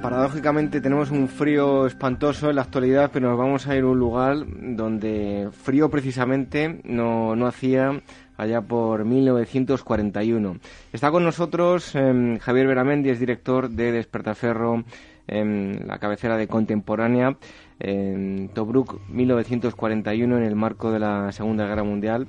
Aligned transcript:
paradójicamente 0.00 0.80
tenemos 0.80 1.10
un 1.10 1.28
frío 1.28 1.86
espantoso 1.86 2.50
en 2.50 2.56
la 2.56 2.62
actualidad, 2.62 3.10
pero 3.12 3.30
nos 3.30 3.38
vamos 3.38 3.66
a 3.66 3.76
ir 3.76 3.82
a 3.82 3.86
un 3.86 3.98
lugar 3.98 4.36
donde 4.46 5.48
frío 5.52 5.90
precisamente 5.90 6.80
no, 6.84 7.36
no 7.36 7.46
hacía 7.46 8.00
allá 8.36 8.62
por 8.62 9.04
1941. 9.04 10.56
Está 10.92 11.10
con 11.10 11.24
nosotros 11.24 11.94
em, 11.94 12.38
Javier 12.38 12.66
Veramendi, 12.66 13.10
es 13.10 13.20
director 13.20 13.68
de 13.68 13.92
Despertaferro, 13.92 14.84
en 15.26 15.86
la 15.86 15.98
cabecera 15.98 16.36
de 16.36 16.48
Contemporánea, 16.48 17.36
en 17.78 18.50
Tobruk 18.52 19.00
1941 19.08 20.36
en 20.36 20.42
el 20.42 20.56
marco 20.56 20.90
de 20.90 20.98
la 20.98 21.30
Segunda 21.32 21.66
Guerra 21.66 21.84
Mundial. 21.84 22.26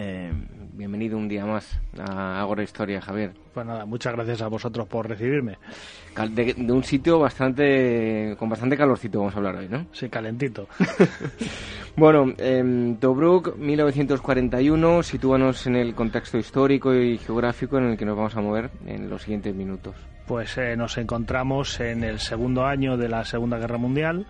Em, 0.00 0.46
bienvenido 0.74 1.18
un 1.18 1.26
día 1.26 1.44
más 1.44 1.76
a 1.98 2.40
Agora 2.40 2.62
Historia, 2.62 3.00
Javier. 3.00 3.32
Pues 3.52 3.66
nada, 3.66 3.84
muchas 3.84 4.12
gracias 4.12 4.42
a 4.42 4.46
vosotros 4.46 4.86
por 4.86 5.08
recibirme. 5.08 5.58
De, 6.30 6.54
un 6.72 6.84
sitio 6.84 7.18
bastante 7.18 8.36
con 8.38 8.48
bastante 8.48 8.76
calorcito 8.76 9.18
vamos 9.18 9.34
a 9.34 9.38
hablar 9.38 9.56
hoy, 9.56 9.68
¿no? 9.68 9.86
Sí, 9.92 10.08
calentito. 10.08 10.68
bueno, 11.96 12.32
eh, 12.38 12.96
Tobruk, 13.00 13.56
1941, 13.56 15.02
sitúanos 15.02 15.66
en 15.66 15.74
el 15.74 15.96
contexto 15.96 16.38
histórico 16.38 16.94
y 16.94 17.18
geográfico 17.18 17.78
en 17.78 17.90
el 17.90 17.96
que 17.96 18.04
nos 18.04 18.16
vamos 18.16 18.36
a 18.36 18.40
mover 18.40 18.70
en 18.86 19.10
los 19.10 19.22
siguientes 19.22 19.52
minutos. 19.52 19.96
Pues 20.28 20.58
eh, 20.58 20.76
nos 20.76 20.96
encontramos 20.96 21.80
en 21.80 22.04
el 22.04 22.20
segundo 22.20 22.64
año 22.66 22.96
de 22.96 23.08
la 23.08 23.24
Segunda 23.24 23.58
Guerra 23.58 23.78
Mundial. 23.78 24.26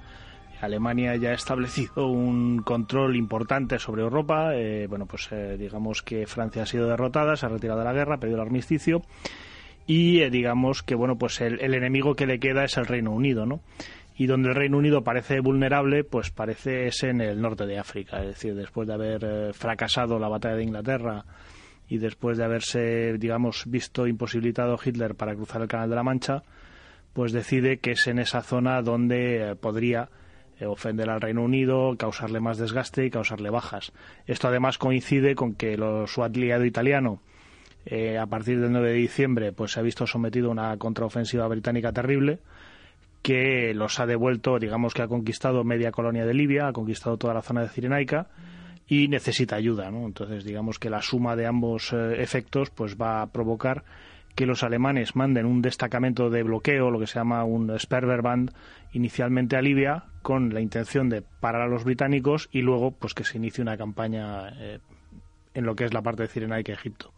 Alemania 0.60 1.16
ya 1.16 1.30
ha 1.30 1.34
establecido 1.34 2.08
un 2.08 2.62
control 2.62 3.16
importante 3.16 3.78
sobre 3.78 4.02
Europa. 4.02 4.54
Eh, 4.54 4.86
bueno, 4.88 5.06
pues 5.06 5.28
eh, 5.30 5.56
digamos 5.58 6.02
que 6.02 6.26
Francia 6.26 6.62
ha 6.62 6.66
sido 6.66 6.88
derrotada, 6.88 7.36
se 7.36 7.46
ha 7.46 7.48
retirado 7.48 7.78
de 7.78 7.84
la 7.84 7.92
guerra, 7.92 8.16
ha 8.16 8.18
perdido 8.18 8.40
el 8.40 8.46
armisticio 8.46 9.02
y 9.86 10.20
eh, 10.20 10.30
digamos 10.30 10.82
que 10.82 10.94
bueno, 10.94 11.16
pues 11.16 11.40
el, 11.40 11.60
enemigo 11.74 12.14
que 12.14 12.26
le 12.26 12.38
queda 12.38 12.64
es 12.64 12.77
el 12.77 12.86
Reino 12.86 13.12
Unido, 13.12 13.46
¿no? 13.46 13.60
Y 14.16 14.27
donde 14.27 14.48
el 14.48 14.56
Reino 14.56 14.78
Unido 14.78 15.05
parece 15.05 15.41
vulnerable, 15.41 16.02
pues 16.02 16.30
parece 16.30 16.88
es 16.88 17.05
en 17.05 17.20
el 17.20 17.40
norte 17.40 17.66
de 17.66 17.78
África, 17.78 18.18
es 18.20 18.27
decir, 18.27 18.55
después 18.55 18.88
de 18.88 18.94
haber 18.94 19.55
fracasado 19.55 20.18
la 20.18 20.28
batalla 20.28 20.56
de 20.56 20.64
Inglaterra 20.64 21.24
y 21.88 21.98
después 21.98 22.36
de 22.36 22.44
haberse, 22.44 23.16
digamos, 23.16 23.64
visto 23.66 24.08
imposibilitado 24.08 24.77
Hitler 24.84 25.14
para 25.14 25.36
cruzar 25.36 25.62
el 25.62 25.68
Canal 25.68 25.88
de 25.88 25.96
la 25.96 26.02
Mancha, 26.02 26.42
pues 27.12 27.33
decide 27.33 27.78
que 27.78 27.92
es 27.92 28.08
en 28.08 28.18
esa 28.18 28.42
zona 28.42 28.83
donde 28.83 29.56
podría 29.61 30.02
eh, 30.02 30.08
ofender 30.67 31.11
al 31.11 31.20
Reino 31.20 31.42
Unido, 31.42 31.97
causarle 31.97 32.41
más 32.41 32.59
desgaste 32.59 33.06
y 33.06 33.11
causarle 33.11 33.51
bajas. 33.51 33.92
Esto 34.27 34.48
además 34.48 34.78
coincide 34.78 35.34
con 35.34 35.55
que 35.55 35.77
su 36.06 36.23
aliado 36.23 36.64
italiano, 36.64 37.20
eh, 37.87 38.19
a 38.19 38.27
partir 38.27 38.61
del 38.61 38.73
9 38.73 38.89
de 38.89 38.95
diciembre, 38.95 39.53
pues 39.53 39.73
se 39.73 39.81
ha 39.81 39.83
visto 39.83 40.06
sometido 40.06 40.48
a 40.48 40.53
una 40.53 40.77
contraofensiva 40.77 41.47
británica 41.48 41.92
terrible 41.92 42.41
que 43.23 43.75
los 43.75 44.01
ha 44.01 44.06
devuelto, 44.06 44.59
digamos 44.59 44.95
que 44.95 45.03
ha 45.03 45.09
conquistado 45.09 45.64
media 45.64 45.91
colonia 45.91 46.25
de 46.25 46.34
Libia, 46.34 46.69
ha 46.69 46.73
conquistado 46.73 47.17
toda 47.17 47.34
la 47.34 47.42
zona 47.42 47.62
de 47.62 47.69
Cirenaica 47.69 48.29
y 48.86 49.09
necesita 49.09 49.56
ayuda, 49.56 49.91
¿no? 49.91 50.06
Entonces, 50.06 50.45
digamos 50.45 50.79
que 50.79 50.89
la 50.89 51.03
suma 51.03 51.36
de 51.36 51.47
ambos 51.47 51.92
eh, 51.92 52.23
efectos 52.23 52.70
pues 52.70 52.97
va 52.97 53.23
a 53.23 53.27
provocar 53.27 53.84
que 54.34 54.47
los 54.47 54.62
alemanes 54.62 55.17
manden 55.17 55.47
un 55.47 55.62
destacamento 55.62 56.31
de 56.31 56.45
bloqueo, 56.45 56.91
lo 56.91 57.01
que 57.01 57.09
se 57.09 57.19
llama 57.19 57.45
un 57.45 57.77
Sperverband, 57.79 58.53
inicialmente 58.92 59.56
a 59.56 59.62
Libia, 59.62 60.05
con 60.28 60.52
la 60.52 60.60
intención 60.60 61.08
de 61.08 61.22
parar 61.22 61.62
a 61.62 61.66
los 61.68 61.84
británicos 61.84 62.50
y 62.52 62.60
luego 62.60 62.90
pues 62.90 63.14
que 63.14 63.24
se 63.24 63.38
inicie 63.38 63.62
una 63.62 63.78
campaña 63.78 64.50
eh, 64.60 64.78
en 65.54 65.64
lo 65.64 65.74
que 65.74 65.86
es 65.86 65.94
la 65.94 66.02
parte 66.02 66.24
de 66.24 66.28
Cirenaica, 66.28 66.70
Egipto. 66.70 67.14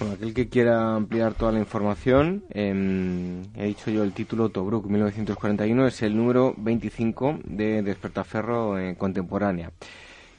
Bueno, 0.00 0.14
aquel 0.14 0.34
que 0.34 0.48
quiera 0.48 0.96
ampliar 0.96 1.34
toda 1.34 1.52
la 1.52 1.60
información, 1.60 2.42
em, 2.50 3.44
he 3.54 3.66
dicho 3.66 3.92
yo 3.92 4.02
el 4.02 4.12
título 4.12 4.48
Tobruk 4.48 4.86
1941, 4.86 5.86
es 5.86 6.02
el 6.02 6.16
número 6.16 6.52
25 6.56 7.38
de 7.44 7.80
Despertaferro 7.82 8.76
en 8.76 8.96
contemporánea. 8.96 9.70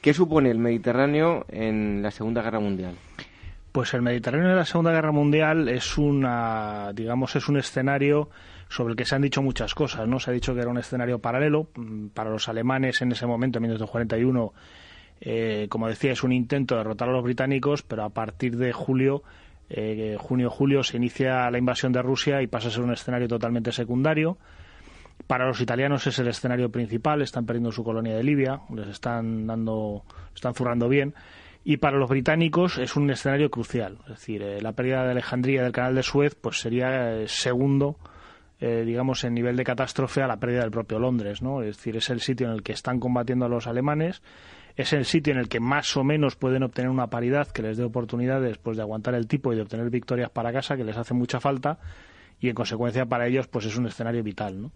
¿Qué 0.02 0.13
supone 0.13 0.52
el 0.52 0.59
Mediterráneo 0.59 1.46
en 1.47 2.02
la 2.02 2.12
Segunda 2.12 2.42
Guerra 2.42 2.59
Mundial? 2.59 2.96
Pues 3.72 3.94
el 3.94 4.02
Mediterráneo 4.02 4.50
de 4.50 4.58
la 4.58 4.66
Segunda 4.66 4.92
Guerra 4.92 5.13
Mundial 5.13 5.69
es 5.69 5.97
una, 5.97 6.92
digamos, 6.94 7.34
es 7.38 7.47
un 7.47 7.56
escenario 7.56 8.30
sobre 8.69 8.91
el 8.91 8.97
que 8.97 9.06
se 9.06 9.16
han 9.16 9.22
dicho 9.22 9.41
muchas 9.41 9.74
cosas, 9.75 10.07
¿no? 10.07 10.19
Se 10.19 10.31
ha 10.31 10.34
dicho 10.34 10.53
que 10.53 10.62
era 10.62 10.69
un 10.69 10.78
escenario 10.78 11.19
paralelo 11.19 11.69
mm, 11.75 12.07
para 12.07 12.29
los 12.29 12.47
alemanes 12.50 13.01
en 13.01 13.12
ese 13.12 13.25
momento, 13.25 13.59
en 13.59 13.63
1941. 13.63 14.53
Eh, 15.22 15.68
como 15.69 15.88
decía, 15.88 16.12
es 16.12 16.24
un 16.24 16.31
intento 16.31 16.75
de 16.75 16.79
derrotar 16.79 17.09
a 17.09 17.12
los 17.12 17.24
británicos, 17.24 17.84
pero 17.84 18.03
a 18.03 18.09
partir 18.09 18.57
de 18.57 18.74
julio, 18.74 19.24
eh, 19.69 20.18
junio-julio, 20.19 20.84
se 20.84 20.97
inicia 20.97 21.50
la 21.50 21.57
invasión 21.57 21.94
de 21.94 22.01
Rusia 22.01 22.41
y 22.41 22.47
pasa 22.47 22.68
a 22.68 22.72
ser 22.72 22.84
un 22.84 22.91
escenario 22.91 23.28
totalmente 23.28 23.72
secundario. 23.72 24.38
Para 25.28 25.45
los 25.45 25.62
italianos 25.62 26.06
es 26.07 26.19
el 26.19 26.28
escenario 26.28 26.69
principal, 26.69 27.22
están 27.22 27.45
perdiendo 27.45 27.72
su 27.72 27.84
colonia 27.84 28.16
de 28.16 28.24
Libia, 28.24 28.62
les 28.75 28.88
están 28.88 29.47
dando, 29.47 30.03
están 30.34 30.53
zurrando 30.53 30.90
bien 30.90 31.13
y 31.63 31.78
para 31.78 31.97
los 31.97 32.09
británicos 32.09 32.78
es 32.78 32.95
un 32.95 33.09
escenario 33.09 33.50
crucial. 33.50 34.00
Es 34.03 34.19
decir, 34.19 34.41
eh, 34.41 34.62
la 34.62 34.74
pérdida 34.74 35.03
de 35.03 35.12
Alejandría 35.12 35.63
del 35.63 35.72
canal 35.72 35.95
de 35.95 36.03
Suez 36.03 36.35
pues 36.35 36.59
sería 36.59 37.22
eh, 37.22 37.28
segundo, 37.28 37.97
eh, 38.66 38.85
digamos, 38.85 39.25
en 39.25 39.34
nivel 39.34 39.57
de 39.57 39.66
catástrofe 39.66 40.22
a 40.22 40.28
la 40.28 40.38
pérdida 40.38 40.62
del 40.62 40.72
propio 40.72 40.97
Londres. 40.97 41.41
¿no? 41.41 41.62
Es 41.62 41.75
decir, 41.75 41.97
es 41.97 42.09
el 42.09 42.22
sitio 42.22 42.47
en 42.47 42.53
el 42.53 42.63
que 42.63 42.72
están 42.72 42.97
combatiendo 42.97 43.44
a 43.44 43.50
los 43.50 43.68
alemanes, 43.68 44.22
es 44.78 44.94
el 44.94 45.03
sitio 45.03 45.34
en 45.34 45.40
el 45.40 45.50
que 45.50 45.59
más 45.59 45.97
o 45.97 46.06
menos 46.06 46.38
pueden 46.38 46.63
obtener 46.63 46.90
una 46.90 47.07
paridad 47.07 47.50
que 47.50 47.62
les 47.62 47.75
dé 47.75 47.84
oportunidades 47.84 48.47
después 48.47 48.78
de 48.78 48.84
aguantar 48.84 49.16
el 49.16 49.28
tipo 49.28 49.51
y 49.51 49.57
de 49.57 49.63
obtener 49.63 49.90
victorias 49.90 50.29
para 50.29 50.53
casa, 50.53 50.78
que 50.78 50.85
les 50.85 50.96
hace 50.96 51.13
mucha 51.13 51.41
falta, 51.41 51.78
y 52.40 52.47
en 52.47 52.56
consecuencia 52.56 53.06
para 53.06 53.28
ellos 53.28 53.47
pues 53.47 53.66
es 53.66 53.75
un 53.75 53.88
escenario 53.88 54.24
vital. 54.24 54.62
¿no? 54.62 54.72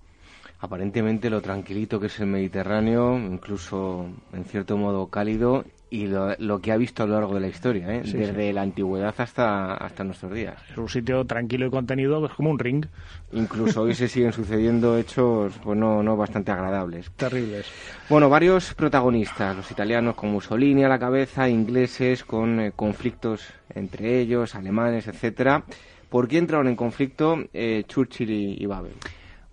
aparentemente 0.60 1.30
lo 1.30 1.42
tranquilito 1.42 2.00
que 2.00 2.08
es 2.08 2.20
el 2.20 2.28
Mediterráneo, 2.28 3.18
incluso 3.18 4.10
en 4.34 4.44
cierto 4.44 4.76
modo 4.76 5.08
cálido, 5.08 5.64
y 5.90 6.08
lo, 6.08 6.60
que 6.60 6.72
ha 6.72 6.78
visto 6.78 7.04
a 7.04 7.08
lo 7.08 7.14
largo 7.14 7.34
de 7.36 7.40
la 7.40 7.48
historia, 7.48 7.94
¿eh? 7.94 8.02
desde 8.04 8.52
la 8.52 8.62
antigüedad 8.62 9.14
hasta, 9.18 9.74
hasta 9.76 10.04
nuestros 10.04 10.34
días. 10.34 10.56
Es 10.70 10.78
un 10.78 10.90
sitio 10.90 11.24
tranquilo 11.26 11.68
y 11.68 11.70
contenido, 11.70 12.26
es 12.26 12.34
como 12.34 12.50
un 12.50 12.60
ring. 12.60 12.86
Incluso 13.32 13.84
hoy 13.84 13.96
se 13.96 14.08
siguen 14.08 14.34
sucediendo 14.34 14.98
hechos 14.98 15.54
pues 15.64 15.78
no, 15.78 16.04
no 16.04 16.18
bastante 16.18 16.52
agradables. 16.52 17.10
Terribles. 17.12 17.68
Bueno, 18.10 18.30
varios 18.30 18.74
protagonistas, 18.74 19.56
los 19.56 19.72
italianos 19.72 20.16
con 20.16 20.32
Mussolini 20.32 20.84
a 20.84 20.90
la 20.90 21.00
cabeza, 21.00 21.48
ingleses 21.48 22.24
con 22.24 22.60
eh, 22.60 22.72
conflictos 22.76 23.48
entre 23.74 24.20
ellos, 24.20 24.56
alemanes, 24.56 25.08
etcétera. 25.08 25.64
¿Por 26.10 26.28
qué 26.28 26.38
entraron 26.38 26.68
en 26.68 26.76
conflicto 26.76 27.38
eh, 27.54 27.84
Churchill 27.88 28.30
y 28.30 28.66
Babel? 28.66 28.94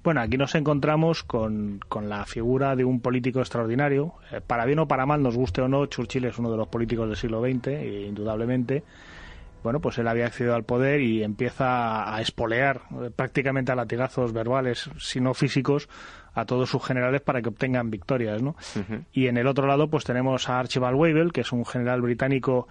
Bueno, 0.04 0.20
aquí 0.20 0.36
nos 0.36 0.54
encontramos 0.54 1.24
con, 1.24 1.80
la 2.02 2.26
figura 2.26 2.76
de 2.76 2.84
un 2.84 3.00
político 3.00 3.40
extraordinario. 3.40 4.12
Eh, 4.30 4.42
para 4.46 4.66
bien 4.66 4.78
o 4.80 4.86
para 4.86 5.06
mal, 5.06 5.22
nos 5.22 5.34
guste 5.34 5.62
o 5.62 5.68
no, 5.68 5.86
Churchill 5.86 6.26
es 6.26 6.38
uno 6.38 6.50
de 6.50 6.58
los 6.58 6.68
políticos 6.68 7.08
del 7.08 7.16
siglo 7.16 7.40
XX, 7.40 7.68
e 7.68 8.06
indudablemente. 8.06 8.84
Bueno, 9.62 9.80
pues 9.80 9.96
él 9.96 10.06
había 10.06 10.26
accedido 10.26 10.54
al 10.54 10.64
poder 10.64 11.00
y 11.00 11.22
empieza 11.22 12.14
a 12.14 12.20
espolear 12.20 12.82
eh, 13.02 13.10
prácticamente 13.16 13.72
a 13.72 13.76
latigazos 13.76 14.34
verbales, 14.34 14.90
si 14.98 15.22
no 15.22 15.32
físicos, 15.32 15.88
a 16.34 16.44
todos 16.44 16.68
sus 16.68 16.84
generales 16.84 17.22
para 17.22 17.40
que 17.40 17.48
obtengan 17.48 17.90
victorias, 17.90 18.42
¿no? 18.42 18.56
Y 19.10 19.28
en 19.28 19.38
el 19.38 19.46
otro 19.46 19.66
lado, 19.66 19.88
pues 19.88 20.04
tenemos 20.04 20.50
a 20.50 20.58
Archibald 20.58 20.96
Wavell, 20.96 21.32
que 21.32 21.40
es 21.40 21.52
un 21.52 21.64
general 21.64 22.02
británico 22.02 22.68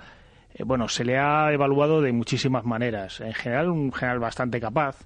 eh, 0.53 0.63
bueno, 0.63 0.87
se 0.87 1.03
le 1.03 1.17
ha 1.17 1.51
evaluado 1.51 1.99
de 2.01 2.11
muchísimas 2.11 2.63
maneras. 2.63 3.21
En 3.21 3.33
general, 3.33 3.69
un 3.69 3.91
general 3.91 4.19
bastante 4.19 4.59
capaz, 4.59 4.97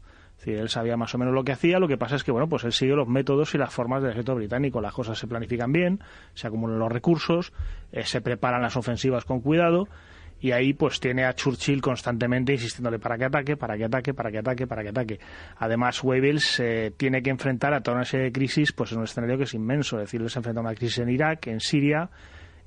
él 0.46 0.70
sabía 0.70 0.98
más 0.98 1.14
o 1.14 1.18
menos 1.18 1.34
lo 1.34 1.44
que 1.44 1.52
hacía, 1.52 1.80
lo 1.80 1.88
que 1.88 1.98
pasa 1.98 2.16
es 2.16 2.24
que, 2.24 2.32
bueno, 2.32 2.48
pues 2.48 2.64
él 2.64 2.72
sigue 2.72 2.94
los 2.94 3.08
métodos 3.08 3.54
y 3.56 3.58
las 3.58 3.74
formas 3.74 4.02
del 4.02 4.12
ejército 4.12 4.36
británico. 4.36 4.82
Las 4.82 4.94
cosas 4.94 5.18
se 5.18 5.28
planifican 5.28 5.72
bien, 5.72 6.00
se 6.34 6.48
acumulan 6.48 6.80
los 6.80 6.92
recursos, 6.92 7.54
eh, 7.92 8.04
se 8.06 8.22
preparan 8.22 8.62
las 8.62 8.78
ofensivas 8.78 9.26
con 9.26 9.42
cuidado 9.42 9.88
y 10.40 10.52
ahí 10.52 10.74
pues 10.74 11.00
tiene 11.00 11.26
a 11.26 11.34
Churchill 11.34 11.82
constantemente 11.82 12.54
insistiéndole 12.54 13.00
para 13.00 13.18
que 13.18 13.26
ataque, 13.26 13.58
para 13.58 13.78
que 13.78 13.86
ataque, 13.86 14.14
para 14.14 14.32
que 14.32 14.38
ataque, 14.38 14.68
para 14.68 14.84
que 14.84 14.90
ataque. 14.90 15.20
Además, 15.58 16.04
Wavell 16.04 16.40
se 16.40 16.92
tiene 16.92 17.22
que 17.22 17.30
enfrentar 17.30 17.74
a 17.74 17.82
toda 17.82 17.98
una 17.98 18.06
serie 18.06 18.26
de 18.28 18.32
crisis 18.32 18.72
pues 18.72 18.92
en 18.92 19.00
un 19.00 19.06
escenario 19.06 19.38
que 19.38 19.46
es 19.46 19.54
inmenso. 19.54 19.98
Es 19.98 20.04
decir, 20.04 20.22
él 20.22 20.30
se 20.30 20.40
enfrenta 20.40 20.62
a 20.62 20.64
una 20.64 20.76
crisis 20.76 21.00
en 21.00 21.10
Irak, 21.10 21.48
en 21.48 21.60
Siria, 21.60 22.10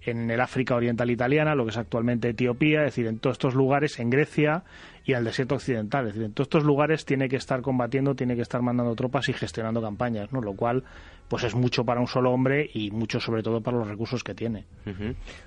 en 0.03 0.31
el 0.31 0.41
África 0.41 0.75
Oriental 0.75 1.11
Italiana, 1.11 1.55
lo 1.55 1.65
que 1.65 1.71
es 1.71 1.77
actualmente 1.77 2.31
Etiopía, 2.31 2.81
es 2.81 2.87
decir, 2.87 3.07
en 3.07 3.19
todos 3.19 3.35
estos 3.35 3.55
lugares, 3.55 3.99
en 3.99 4.11
Grecia 4.11 4.63
y 5.05 5.15
al 5.15 5.25
desierto 5.25 5.57
occidental. 5.57 6.07
Es 6.07 6.15
decir, 6.15 6.27
en 6.27 6.33
todos 6.33 6.47
estos 6.47 6.65
lugares 6.65 7.05
tiene 7.05 7.29
que 7.29 7.37
estar 7.37 7.61
combatiendo, 7.61 8.15
tiene 8.15 8.37
que 8.37 8.43
estar 8.43 8.63
mandando 8.63 8.95
tropas 8.95 9.29
y 9.29 9.33
gestionando 9.33 9.83
campañas, 9.83 10.33
¿no? 10.33 10.41
Lo 10.41 10.55
cual, 10.55 10.85
pues 11.29 11.45
es 11.45 11.55
mucho 11.55 11.85
para 11.85 12.01
un 12.01 12.07
solo 12.07 12.33
hombre 12.33 12.69
y 12.73 12.91
mucho 12.91 13.21
sobre 13.21 13.43
todo 13.43 13.61
para 13.61 13.77
los 13.77 13.89
recursos 13.89 14.25
que 14.25 14.35
tiene. 14.35 14.65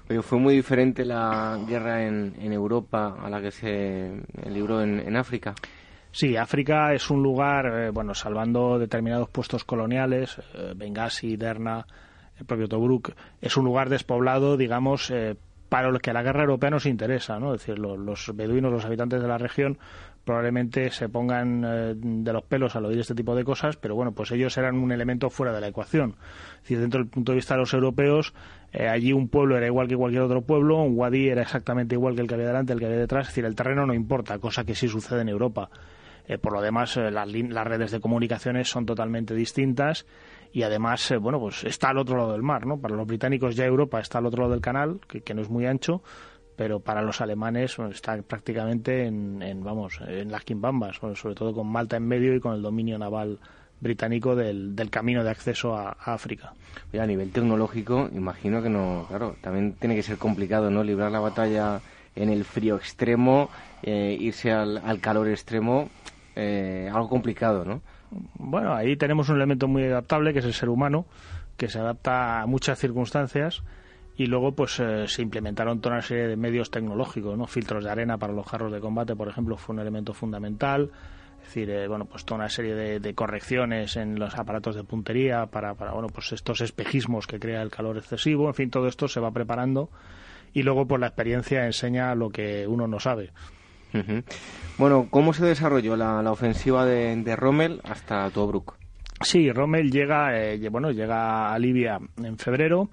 Oye, 0.10 0.22
fue 0.22 0.40
muy 0.40 0.56
diferente 0.56 1.06
la 1.06 1.60
guerra 1.68 2.06
en, 2.06 2.54
Europa 2.54 3.18
a 3.24 3.30
la 3.30 3.42
que 3.42 3.52
se 3.52 4.12
libró 4.50 4.82
en, 4.82 5.16
África. 5.16 5.56
Sí, 6.12 6.38
África 6.38 6.94
es 6.94 7.10
un 7.10 7.24
lugar, 7.24 7.66
eh, 7.66 7.90
bueno, 7.90 8.14
salvando 8.14 8.78
determinados 8.78 9.30
puestos 9.30 9.64
coloniales, 9.64 10.40
eh, 10.54 10.74
Benghazi, 10.76 11.38
Derna, 11.38 11.88
el 12.40 12.46
propio 12.46 12.68
Tobruk, 12.68 13.14
es 13.42 13.58
un 13.58 13.66
lugar 13.66 13.90
despoblado, 13.90 14.58
digamos, 14.58 15.12
eh, 15.12 15.36
para 15.70 15.90
lo 15.90 16.00
que 16.00 16.12
a 16.12 16.14
la 16.14 16.22
guerra 16.22 16.44
europea 16.44 16.70
nos 16.70 16.86
interesa, 16.86 17.40
¿no? 17.40 17.54
Es 17.54 17.62
decir, 17.62 17.80
los 17.80 18.32
beduinos, 18.36 18.72
los 18.72 18.86
habitantes 18.86 19.22
de 19.22 19.28
la 19.28 19.40
región, 19.40 19.80
probablemente 20.24 20.90
se 20.92 21.10
pongan 21.10 21.64
eh, 21.66 21.94
de 21.96 22.34
los 22.34 22.44
pelos 22.44 22.76
al 22.76 22.86
oír 22.86 23.00
este 23.00 23.16
tipo 23.16 23.36
de 23.36 23.44
cosas, 23.44 23.76
pero 23.78 23.96
bueno, 23.96 24.14
pues 24.14 24.32
ellos 24.32 24.58
eran 24.58 24.78
un 24.78 24.92
elemento 24.92 25.30
fuera 25.30 25.52
de 25.52 25.62
la 25.62 25.68
ecuación. 25.68 26.16
Es 26.64 26.80
dentro 26.80 27.00
del 27.00 27.10
punto 27.10 27.32
de 27.32 27.38
vista 27.38 27.56
de 27.56 27.62
los 27.62 27.74
europeos, 27.74 28.34
eh, 28.72 28.88
allí 28.88 29.14
un 29.14 29.28
pueblo 29.28 29.58
era 29.58 29.66
igual 29.66 29.88
que 29.88 29.98
cualquier 29.98 30.22
otro 30.24 30.42
pueblo, 30.42 30.82
un 30.82 30.98
wadi 30.98 31.30
era 31.30 31.42
exactamente 31.42 31.96
igual 31.96 32.16
que 32.16 32.22
el 32.22 32.28
que 32.28 32.36
había 32.36 32.48
delante, 32.48 32.74
el 32.74 32.80
que 32.80 32.86
había 32.86 33.00
detrás, 33.00 33.24
es 33.24 33.30
decir, 33.30 33.46
el 33.46 33.56
terreno 33.56 33.86
no 33.86 33.94
importa, 33.94 34.40
cosa 34.40 34.64
que 34.64 34.76
sí 34.76 34.88
sucede 34.88 35.22
en 35.22 35.30
Europa. 35.30 35.70
Eh, 36.28 36.38
por 36.38 36.54
lo 36.54 36.62
demás, 36.62 36.96
las, 36.98 37.28
las, 37.28 37.68
redes 37.68 37.92
de 37.92 38.00
comunicaciones 38.00 38.70
son 38.70 38.86
totalmente 38.86 39.36
distintas 39.36 40.06
y 40.54 40.64
además, 40.64 41.14
bueno, 41.20 41.40
pues 41.40 41.64
está 41.64 41.90
al 41.90 41.98
otro 41.98 42.16
lado 42.16 42.32
del 42.34 42.44
mar, 42.44 42.66
¿no? 42.66 42.80
Para 42.80 42.96
los 42.96 43.08
británicos 43.08 43.56
ya 43.56 43.66
Europa 43.66 44.00
está 44.00 44.20
al 44.20 44.28
otro 44.28 44.44
lado 44.44 44.52
del 44.54 44.62
canal, 44.62 45.00
que, 45.08 45.34
no 45.34 45.42
es 45.42 45.50
muy 45.50 45.66
ancho, 45.66 46.04
pero 46.56 46.80
para 46.80 47.02
los 47.02 47.22
alemanes 47.22 47.78
está 47.92 48.22
prácticamente 48.22 49.06
en, 49.06 49.64
vamos 49.64 50.00
en 50.08 50.32
las 50.32 50.44
quimbambas, 50.44 50.98
sobre 50.98 51.36
todo 51.36 51.54
con 51.54 51.68
Malta 51.68 51.98
en 51.98 52.08
medio 52.08 52.36
y 52.36 52.40
con 52.40 52.54
el 52.54 52.62
dominio 52.62 53.00
naval 53.00 53.40
británico 53.84 54.36
del, 54.36 54.76
camino 54.90 55.24
de 55.24 55.30
acceso 55.32 55.76
a, 55.76 55.92
África. 55.92 56.54
a 56.98 57.06
nivel 57.06 57.32
tecnológico, 57.32 58.10
imagino 58.14 58.62
que 58.64 58.70
no, 58.70 59.06
claro, 59.08 59.36
también 59.42 59.74
tiene 59.74 59.96
que 59.96 60.04
ser 60.04 60.18
complicado, 60.18 60.72
¿no? 60.72 60.84
Librar 60.84 61.12
la 61.12 61.20
batalla 61.20 61.82
en 62.16 62.30
el 62.30 62.46
frío 62.46 62.76
extremo, 62.78 63.50
eh, 63.82 64.16
irse 64.20 64.52
al, 64.52 65.00
calor 65.02 65.28
extremo, 65.28 65.90
eh, 66.36 66.90
algo 66.92 67.10
complicado, 67.10 67.66
¿no? 67.66 67.82
Bueno, 68.36 68.74
ahí 68.74 68.96
tenemos 68.96 69.30
un 69.30 69.38
elemento 69.38 69.68
muy 69.68 69.84
adaptable 69.84 70.34
que 70.34 70.40
es 70.40 70.46
el 70.46 70.54
ser 70.54 70.70
humano, 70.70 71.06
que 71.58 71.68
se 71.68 71.80
adapta 71.80 72.42
a 72.42 72.46
muchas 72.46 72.80
circunstancias 72.80 73.64
y 74.16 74.28
luego 74.28 74.52
pues 74.52 74.80
eh, 74.80 75.08
se 75.08 75.22
implementaron 75.22 75.82
toda 75.82 75.96
una 75.96 76.02
serie 76.02 76.28
de 76.28 76.36
medios 76.36 76.70
tecnológicos, 76.70 77.38
¿no? 77.38 77.48
Filtros 77.48 77.84
de 77.84 77.90
arena 77.90 78.18
para 78.18 78.34
los 78.34 78.46
jarros 78.46 78.72
de 78.72 78.80
combate, 78.80 79.16
por 79.16 79.28
ejemplo, 79.28 79.58
fue 79.58 79.74
un 79.74 79.82
elemento 79.82 80.14
fundamental. 80.14 80.92
Es 81.40 81.48
decir, 81.48 81.70
eh, 81.72 81.88
bueno, 81.88 82.06
pues 82.06 82.24
toda 82.24 82.40
una 82.40 82.50
serie 82.50 82.74
de, 83.00 83.14
correcciones 83.16 83.98
en 83.98 84.18
los 84.18 84.38
aparatos 84.38 84.76
de 84.76 84.84
puntería 84.84 85.48
para, 85.48 85.74
para, 85.74 85.92
bueno, 85.92 86.08
pues 86.08 86.32
estos 86.32 86.62
espejismos 86.62 87.28
que 87.28 87.40
crea 87.40 87.62
el 87.62 87.70
calor 87.70 87.98
excesivo. 87.98 88.48
En 88.48 88.54
fin, 88.54 88.70
todo 88.70 88.88
esto 88.88 89.08
se 89.08 89.20
va 89.20 89.32
preparando 89.32 89.90
y 90.54 90.64
luego 90.64 90.88
pues 90.88 91.02
la 91.02 91.08
experiencia 91.08 91.66
enseña 91.66 92.16
lo 92.16 92.30
que 92.30 92.68
uno 92.68 92.88
no 92.88 93.00
sabe. 93.00 93.32
Bueno, 94.78 95.08
¿cómo 95.10 95.34
se 95.34 95.46
desarrolló 95.46 95.96
la, 95.96 96.32
ofensiva 96.32 96.86
de, 96.86 97.36
Rommel 97.36 97.82
hasta 97.84 98.30
Tobruk? 98.32 98.76
Sí, 99.22 99.52
Rommel 99.52 99.92
llega, 99.92 100.38
eh, 100.38 100.70
bueno, 100.70 100.92
llega 100.92 101.54
a 101.54 101.60
Libia 101.60 102.00
en 102.18 102.38
febrero 102.38 102.90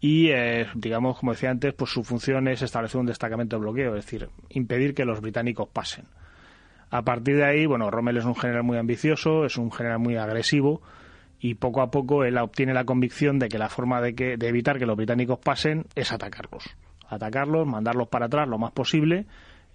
y 0.00 0.28
eh, 0.30 0.66
digamos 0.74 1.18
como 1.18 1.32
decía 1.32 1.50
antes 1.50 1.74
pues 1.74 1.90
su 1.90 2.04
función 2.04 2.46
es 2.48 2.62
establecer 2.62 3.00
un 3.00 3.06
destacamento 3.06 3.56
de 3.56 3.60
bloqueo 3.60 3.96
es 3.96 4.04
decir 4.04 4.28
impedir 4.50 4.94
que 4.94 5.04
los 5.04 5.20
británicos 5.20 5.68
pasen. 5.68 6.04
A 6.90 7.02
partir 7.02 7.36
de 7.36 7.44
ahí 7.44 7.66
bueno 7.66 7.90
Rommel 7.90 8.16
es 8.16 8.24
un 8.24 8.36
general 8.36 8.62
muy 8.62 8.78
ambicioso 8.78 9.44
es 9.44 9.56
un 9.56 9.72
general 9.72 9.98
muy 9.98 10.16
agresivo 10.16 10.82
y 11.40 11.54
poco 11.54 11.82
a 11.82 11.90
poco 11.90 12.24
él 12.24 12.38
obtiene 12.38 12.74
la 12.74 12.84
convicción 12.84 13.38
de 13.38 13.48
que 13.48 13.58
la 13.58 13.68
forma 13.68 14.00
de, 14.00 14.14
que, 14.14 14.36
de 14.36 14.48
evitar 14.48 14.78
que 14.78 14.86
los 14.86 14.96
británicos 14.96 15.38
pasen 15.38 15.86
es 15.94 16.12
atacarlos. 16.12 16.64
Atacarlos 17.08 17.66
mandarlos 17.66 18.08
para 18.08 18.26
atrás 18.26 18.48
lo 18.48 18.58
más 18.58 18.72
posible 18.72 19.26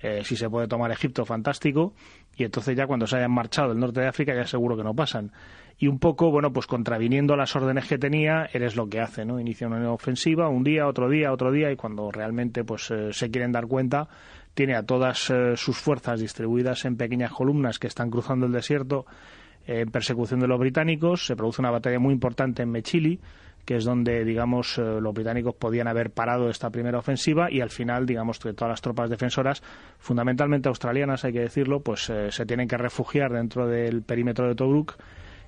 eh, 0.03 0.21
si 0.23 0.35
se 0.35 0.49
puede 0.49 0.67
tomar 0.67 0.91
Egipto 0.91 1.25
fantástico. 1.25 1.93
Y 2.35 2.43
entonces 2.43 2.75
ya 2.75 2.85
cuando 2.85 3.07
se 3.07 3.15
hayan 3.15 3.31
marchado 3.31 3.69
del 3.69 3.79
norte 3.79 4.01
de 4.01 4.07
África 4.07 4.35
ya 4.35 4.45
seguro 4.45 4.75
que 4.75 4.83
no 4.83 4.93
pasan. 4.93 5.31
Y 5.79 5.87
un 5.87 5.97
poco, 5.97 6.29
bueno, 6.29 6.51
pues 6.51 6.67
contraviniendo 6.67 7.35
las 7.35 7.55
órdenes 7.55 7.87
que 7.87 7.97
tenía, 7.97 8.49
eres 8.51 8.75
lo 8.75 8.87
que 8.87 8.99
hace, 8.99 9.25
¿no? 9.25 9.39
Inicia 9.39 9.65
una 9.65 9.91
ofensiva, 9.91 10.49
un 10.49 10.63
día, 10.63 10.87
otro 10.87 11.09
día, 11.09 11.31
otro 11.31 11.51
día, 11.51 11.71
y 11.71 11.75
cuando 11.75 12.11
realmente 12.11 12.63
pues 12.63 12.91
eh, 12.91 13.13
se 13.13 13.31
quieren 13.31 13.53
dar 13.53 13.65
cuenta, 13.67 14.07
tiene 14.53 14.75
a 14.75 14.83
todas 14.83 15.29
eh, 15.29 15.55
sus 15.55 15.77
fuerzas 15.77 16.19
distribuidas 16.19 16.85
en 16.85 16.97
pequeñas 16.97 17.31
columnas 17.31 17.79
que 17.79 17.87
están 17.87 18.11
cruzando 18.11 18.45
el 18.45 18.51
desierto 18.51 19.05
en 19.65 19.89
persecución 19.89 20.41
de 20.41 20.47
los 20.47 20.59
británicos, 20.59 21.25
se 21.25 21.37
produce 21.37 21.61
una 21.61 21.71
batalla 21.71 21.97
muy 21.97 22.13
importante 22.13 22.63
en 22.63 22.69
Mechili, 22.69 23.21
que 23.65 23.75
es 23.75 23.85
donde, 23.85 24.23
digamos, 24.25 24.77
eh, 24.77 24.81
los 24.99 25.13
británicos 25.13 25.55
podían 25.55 25.87
haber 25.87 26.11
parado 26.11 26.49
esta 26.49 26.69
primera 26.69 26.99
ofensiva 26.99 27.51
y 27.51 27.61
al 27.61 27.69
final, 27.69 28.05
digamos, 28.05 28.39
que 28.39 28.53
todas 28.53 28.71
las 28.71 28.81
tropas 28.81 29.09
defensoras, 29.09 29.63
fundamentalmente 29.97 30.69
australianas, 30.69 31.25
hay 31.25 31.33
que 31.33 31.41
decirlo, 31.41 31.81
pues 31.81 32.11
se 32.29 32.45
tienen 32.45 32.67
que 32.67 32.77
refugiar 32.77 33.31
dentro 33.31 33.67
del 33.67 34.03
perímetro 34.03 34.47
de 34.47 34.55
Tobruk 34.55 34.97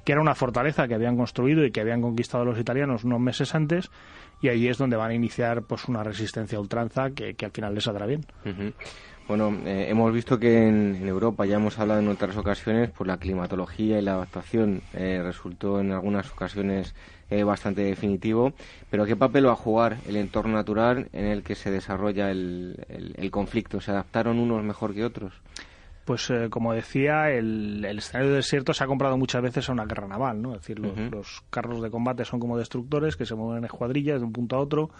que 0.05 0.11
era 0.11 0.21
una 0.21 0.35
fortaleza 0.35 0.87
que 0.87 0.93
habían 0.93 1.17
construido 1.17 1.65
y 1.65 1.71
que 1.71 1.81
habían 1.81 2.01
conquistado 2.01 2.45
los 2.45 2.59
italianos 2.59 3.03
unos 3.03 3.19
meses 3.19 3.55
antes, 3.55 3.89
y 4.39 4.49
allí 4.49 4.67
es 4.67 4.77
donde 4.77 4.95
van 4.95 5.11
a 5.11 5.15
iniciar 5.15 5.63
pues 5.63 5.85
una 5.85 6.03
resistencia 6.03 6.59
a 6.59 6.61
ultranza 6.61 7.09
que, 7.09 7.35
al 7.43 7.51
final 7.51 7.73
les 7.73 7.83
saldrá 7.83 8.05
bien. 8.05 8.23
Bueno, 9.27 9.51
eh, 9.65 9.87
hemos 9.89 10.13
visto 10.13 10.37
que 10.37 10.67
en, 10.67 11.07
Europa, 11.07 11.47
ya 11.47 11.55
hemos 11.55 11.79
hablado 11.79 11.99
en 11.99 12.09
otras 12.09 12.37
ocasiones, 12.37 12.91
pues 12.95 13.07
la 13.07 13.17
climatología 13.17 13.97
y 13.97 14.03
la 14.03 14.13
adaptación 14.13 14.83
eh, 14.93 15.19
resultó 15.23 15.79
en 15.79 15.91
algunas 15.91 16.31
ocasiones 16.31 16.93
eh, 17.29 17.43
bastante 17.43 17.83
definitivo, 17.83 18.53
pero 18.89 19.05
¿qué 19.05 19.15
papel 19.15 19.47
va 19.47 19.53
a 19.53 19.55
jugar 19.55 19.97
el 20.07 20.15
entorno 20.15 20.53
natural 20.53 21.09
en 21.13 21.25
el 21.25 21.43
que 21.43 21.55
se 21.55 21.71
desarrolla 21.71 22.31
el 22.31 23.29
conflicto? 23.31 23.81
¿Se 23.81 23.91
adaptaron 23.91 24.39
unos 24.39 24.63
mejor 24.63 24.93
que 24.93 25.03
otros? 25.03 25.33
pues 26.05 26.29
eh, 26.29 26.49
como 26.51 26.73
decía, 26.73 27.31
el, 27.31 27.83
escenario 27.83 28.29
de 28.29 28.37
desierto 28.37 28.73
se 28.73 28.83
ha 28.83 28.87
comprado 28.87 29.17
muchas 29.17 29.41
veces 29.41 29.67
a 29.67 29.73
una 29.73 29.85
guerra 29.85 30.07
naval, 30.07 30.39
¿no? 30.39 30.53
Es 30.53 30.61
decir, 30.61 30.79
los, 30.79 31.43
carros 31.49 31.81
de 31.81 31.89
combate 31.89 32.23
son 32.23 32.39
como 32.39 32.57
destructores 32.57 33.15
que 33.15 33.25
se 33.25 33.33
mueven 33.33 33.57
en 33.57 33.65
escuadrillas 33.65 34.19
de 34.19 34.25
un 34.25 34.31
punto 34.31 34.55
a 34.55 34.59
otro 34.59 34.91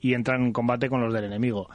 y 0.00 0.14
entran 0.14 0.42
en 0.42 0.52
combate 0.52 0.88
con 0.88 1.00
los 1.00 1.14
del 1.14 1.24
enemigo. 1.24 1.70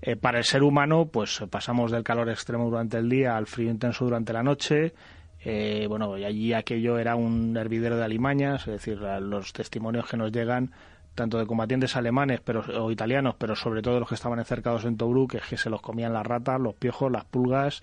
Eh, 0.00 0.14
para 0.14 0.38
el 0.38 0.44
ser 0.44 0.62
humano, 0.62 1.06
pues 1.06 1.42
pasamos 1.50 1.90
del 1.90 2.04
calor 2.04 2.30
extremo 2.30 2.70
durante 2.70 2.96
el 2.96 3.08
día 3.08 3.36
al 3.36 3.48
frío 3.48 3.70
intenso 3.70 4.04
durante 4.04 4.32
la 4.32 4.44
noche. 4.44 4.94
Eh, 5.44 5.86
bueno, 5.88 6.16
y 6.16 6.24
allí 6.24 6.52
aquello 6.52 6.98
era 6.98 7.16
un 7.16 7.56
hervidero 7.56 7.96
de 7.96 8.04
alimañas, 8.04 8.62
es 8.68 8.74
decir, 8.74 8.98
los 8.98 9.52
testimonios 9.52 10.06
que 10.08 10.16
nos 10.16 10.30
llegan 10.30 10.70
tanto 11.14 11.38
de 11.38 11.46
combatientes 11.46 11.96
alemanes 11.96 12.40
pero, 12.40 12.64
o 12.82 12.90
italianos, 12.90 13.34
pero 13.36 13.54
sobre 13.56 13.82
todo 13.82 14.00
los 14.00 14.08
que 14.08 14.14
estaban 14.14 14.38
encercados 14.38 14.84
en 14.84 14.96
Tobruk, 14.96 15.34
es 15.34 15.42
que 15.42 15.56
se 15.56 15.68
los 15.68 15.82
comían 15.82 16.12
las 16.12 16.26
ratas, 16.26 16.60
los 16.60 16.74
piojos, 16.74 17.10
las 17.10 17.24
pulgas, 17.24 17.82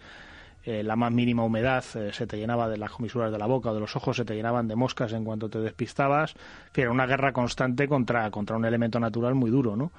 eh, 0.64 0.84
la 0.84 0.96
más 0.96 1.12
mínima 1.12 1.44
humedad 1.44 1.84
eh, 1.96 2.12
se 2.14 2.28
te 2.28 2.38
llenaba 2.38 2.70
de 2.70 2.78
las 2.78 2.92
comisuras 2.92 3.32
de 3.32 3.38
la 3.38 3.46
boca 3.46 3.72
o 3.72 3.74
de 3.74 3.80
los 3.80 3.96
ojos, 3.96 4.18
se 4.18 4.26
te 4.26 4.36
llenaban 4.36 4.68
de 4.68 4.76
moscas 4.76 5.14
en 5.14 5.26
cuanto 5.26 5.50
te 5.50 5.60
despistabas. 5.60 6.36
era 6.74 6.92
una 6.92 7.06
guerra 7.06 7.34
constante 7.34 7.88
contra, 7.88 8.32
contra 8.32 8.56
un 8.56 8.66
elemento 8.66 9.00
natural 9.00 9.36
muy 9.36 9.52
duro, 9.52 9.76
¿no? 9.76 9.92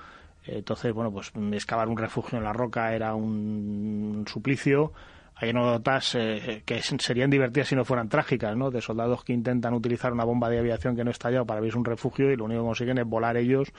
Entonces, 0.46 0.92
bueno, 0.94 1.12
pues 1.12 1.32
excavar 1.52 1.88
un 1.88 1.98
refugio 1.98 2.38
en 2.38 2.44
la 2.44 2.54
roca 2.54 2.94
era 2.94 3.14
un 3.14 4.24
suplicio 4.26 4.92
hay 5.40 5.50
anécdotas 5.50 6.14
eh, 6.16 6.62
que 6.66 6.82
serían 6.82 7.30
divertidas 7.30 7.68
si 7.68 7.74
no 7.74 7.86
fueran 7.86 8.10
trágicas, 8.10 8.54
¿no? 8.56 8.70
De 8.70 8.82
soldados 8.82 9.24
que 9.24 9.32
intentan 9.32 9.72
utilizar 9.72 10.12
una 10.12 10.24
bomba 10.24 10.50
de 10.50 10.58
aviación 10.58 10.94
que 10.94 11.02
no 11.02 11.10
estallado 11.10 11.46
para 11.46 11.58
abrirse 11.58 11.78
un 11.78 11.84
refugio 11.86 12.30
y 12.30 12.36
lo 12.36 12.44
único 12.44 12.60
que 12.60 12.66
consiguen 12.66 12.98
es 12.98 13.06
volar 13.06 13.38
ellos 13.38 13.72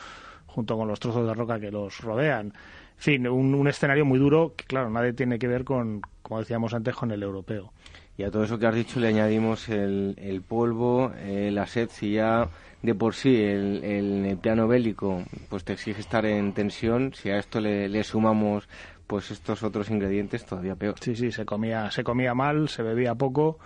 junto 0.48 0.76
con 0.76 0.88
los 0.88 1.00
trozos 1.00 1.28
de 1.28 1.34
roca 1.36 1.60
que 1.60 1.70
los 1.70 2.00
rodean. 2.02 2.48
En 2.48 2.54
fin, 2.98 3.28
un, 3.28 3.68
escenario 3.68 4.06
muy 4.06 4.18
duro 4.18 4.54
que, 4.58 4.66
claro, 4.66 4.90
nadie 4.90 5.14
tiene 5.14 5.38
que 5.38 5.48
ver 5.48 5.64
con, 5.64 6.02
como 6.24 6.40
decíamos 6.40 6.74
antes, 6.74 6.96
con 6.96 7.12
el 7.12 7.22
europeo. 7.22 7.72
Y 8.18 8.24
a 8.24 8.32
todo 8.32 8.44
eso 8.44 8.58
que 8.58 8.66
has 8.66 8.76
dicho 8.76 9.00
le 9.00 9.08
añadimos 9.08 9.70
el, 9.70 10.44
polvo, 10.48 11.12
eh, 11.18 11.52
la 11.52 11.68
sed, 11.68 11.90
si 11.92 12.14
ya 12.14 12.50
de 12.82 12.96
por 12.96 13.14
sí 13.14 13.36
el, 13.36 13.84
el, 13.84 14.38
plano 14.38 14.68
bélico 14.68 15.24
pues 15.50 15.64
te 15.64 15.74
exige 15.74 16.02
estar 16.02 16.26
en 16.26 16.54
tensión, 16.54 17.14
si 17.14 17.30
a 17.30 17.38
esto 17.38 17.60
le 17.60 18.04
sumamos 18.04 18.68
pues 19.12 19.30
estos 19.30 19.62
otros 19.62 19.90
ingredientes 19.90 20.46
todavía 20.46 20.74
peor. 20.74 20.96
Sí, 21.02 21.18
sí, 21.18 21.34
se 21.34 21.44
comía, 21.44 21.92
se 21.92 22.02
comía 22.02 22.34
mal, 22.34 22.70
se 22.70 22.82
bebía 22.82 23.14
poco. 23.14 23.60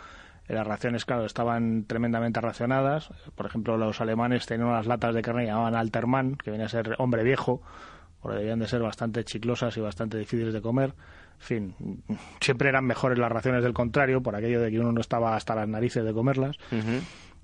Las 0.48 0.66
raciones, 0.66 1.06
claro, 1.06 1.24
estaban 1.24 1.86
tremendamente 1.86 2.42
racionadas. 2.42 3.12
Por 3.36 3.46
ejemplo, 3.46 3.78
los 3.78 4.02
alemanes 4.02 4.48
tenían 4.48 4.70
unas 4.70 4.88
latas 4.88 5.14
de 5.14 5.22
carne 5.22 5.44
que 5.44 5.50
llamaban 5.50 5.76
Altermann, 5.76 6.36
que 6.36 6.50
venía 6.50 6.66
a 6.66 6.70
ser 6.70 6.96
hombre 6.98 7.22
viejo, 7.24 7.62
porque 8.24 8.40
debían 8.40 8.58
de 8.58 8.68
ser 8.68 8.82
bastante 8.82 9.24
chiclosas 9.24 9.78
y 9.78 9.82
bastante 9.82 10.18
difíciles 10.18 10.52
de 10.52 10.64
comer. 10.64 10.96
En 11.36 11.46
fin, 11.46 11.76
siempre 12.40 12.70
eran 12.70 12.86
mejores 12.86 13.20
las 13.20 13.32
raciones 13.32 13.62
del 13.62 13.74
contrario, 13.74 14.24
por 14.24 14.36
aquello 14.36 14.60
de 14.60 14.72
que 14.72 14.80
uno 14.80 14.94
no 14.94 15.02
estaba 15.02 15.36
hasta 15.36 15.54
las 15.54 15.68
narices 15.68 16.04
de 16.04 16.12
comerlas. 16.12 16.58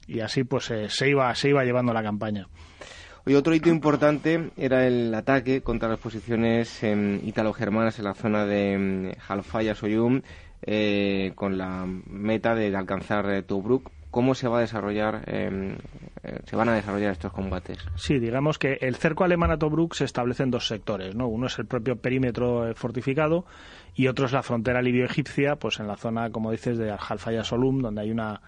Y 0.08 0.22
así 0.22 0.43
pues 0.43 0.72
eh, 0.72 0.89
se, 0.89 1.08
iba, 1.08 1.36
se 1.36 1.50
iba 1.50 1.63
llevando 1.63 1.93
la 1.93 2.01
campaña. 2.01 2.48
Hoy 3.24 3.36
otro 3.36 3.54
hito 3.54 3.70
importante 3.70 4.50
era 4.58 4.88
el 4.88 5.13
ataque 5.13 5.62
contra 5.62 5.88
las 5.88 6.00
posiciones 6.00 6.82
eh, 6.84 7.22
italo-germanas 7.24 8.00
en 8.00 8.06
la 8.06 8.16
zona 8.16 8.46
de 8.48 9.16
Halfaya 9.28 9.75
Soyum 9.75 10.22
eh, 10.63 11.32
con 11.36 11.58
la 11.58 11.86
meta 11.86 12.54
de, 12.54 12.75
alcanzar 12.75 13.30
eh, 13.32 13.44
Tobruk. 13.44 13.92
¿Cómo 14.12 14.36
se 14.36 14.48
va 14.48 14.58
a 14.58 14.62
desarrollar, 14.62 15.24
em, 15.28 15.78
eh, 16.24 16.40
se 16.44 16.56
van 16.56 16.68
a 16.70 16.74
desarrollar 16.74 17.12
estos 17.12 17.32
combates? 17.32 17.78
Sí, 17.96 18.20
digamos 18.20 18.60
que 18.60 18.78
el 18.82 18.96
cerco 18.96 19.24
alemán 19.24 19.51
a 19.51 19.58
Tobruk 19.58 19.94
se 19.94 20.04
establece 20.04 20.44
en 20.44 20.51
dos 20.51 20.68
sectores, 20.68 21.16
¿no? 21.16 21.28
Uno 21.28 21.48
es 21.48 21.58
el 21.60 21.66
propio 21.66 21.96
perímetro 21.96 22.75
fortificado 22.75 23.46
y 23.96 24.08
otro 24.08 24.25
es 24.25 24.34
la 24.34 24.44
frontera 24.44 24.82
libio-egipcia, 24.82 25.56
pues 25.56 25.80
en 25.80 25.88
la 25.88 25.96
zona, 25.96 26.30
como 26.30 26.51
dices, 26.51 26.78
de 26.78 26.92
Halfaya 26.92 27.44
Solum, 27.44 27.82
donde 27.82 28.01
hay 28.01 28.12
una 28.12 28.42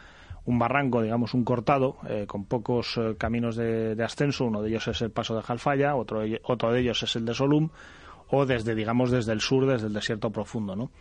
un 0.45 0.59
barranco, 0.59 1.01
digamos, 1.01 1.33
un 1.33 1.43
cortado, 1.43 1.97
eh, 2.07 2.25
con 2.27 2.45
pocos 2.45 2.97
eh, 2.97 3.15
caminos 3.17 3.55
de, 3.55 4.01
ascenso. 4.03 4.45
Uno 4.45 4.61
de 4.61 4.69
ellos 4.69 4.87
es 4.87 5.01
el 5.01 5.11
paso 5.11 5.35
de 5.35 5.41
Jalfaya, 5.41 5.95
otro, 5.95 6.21
otro 6.43 6.71
de 6.71 6.81
ellos 6.81 7.01
es 7.03 7.15
el 7.15 7.25
de 7.25 7.33
Solum, 7.33 7.69
o 8.29 8.45
desde, 8.45 8.75
digamos, 8.75 9.11
desde 9.11 9.31
el 9.31 9.41
sur, 9.41 9.65
desde 9.65 9.87
el 9.87 9.93
desierto 9.93 10.31
profundo, 10.31 10.75
¿no? 10.75 10.91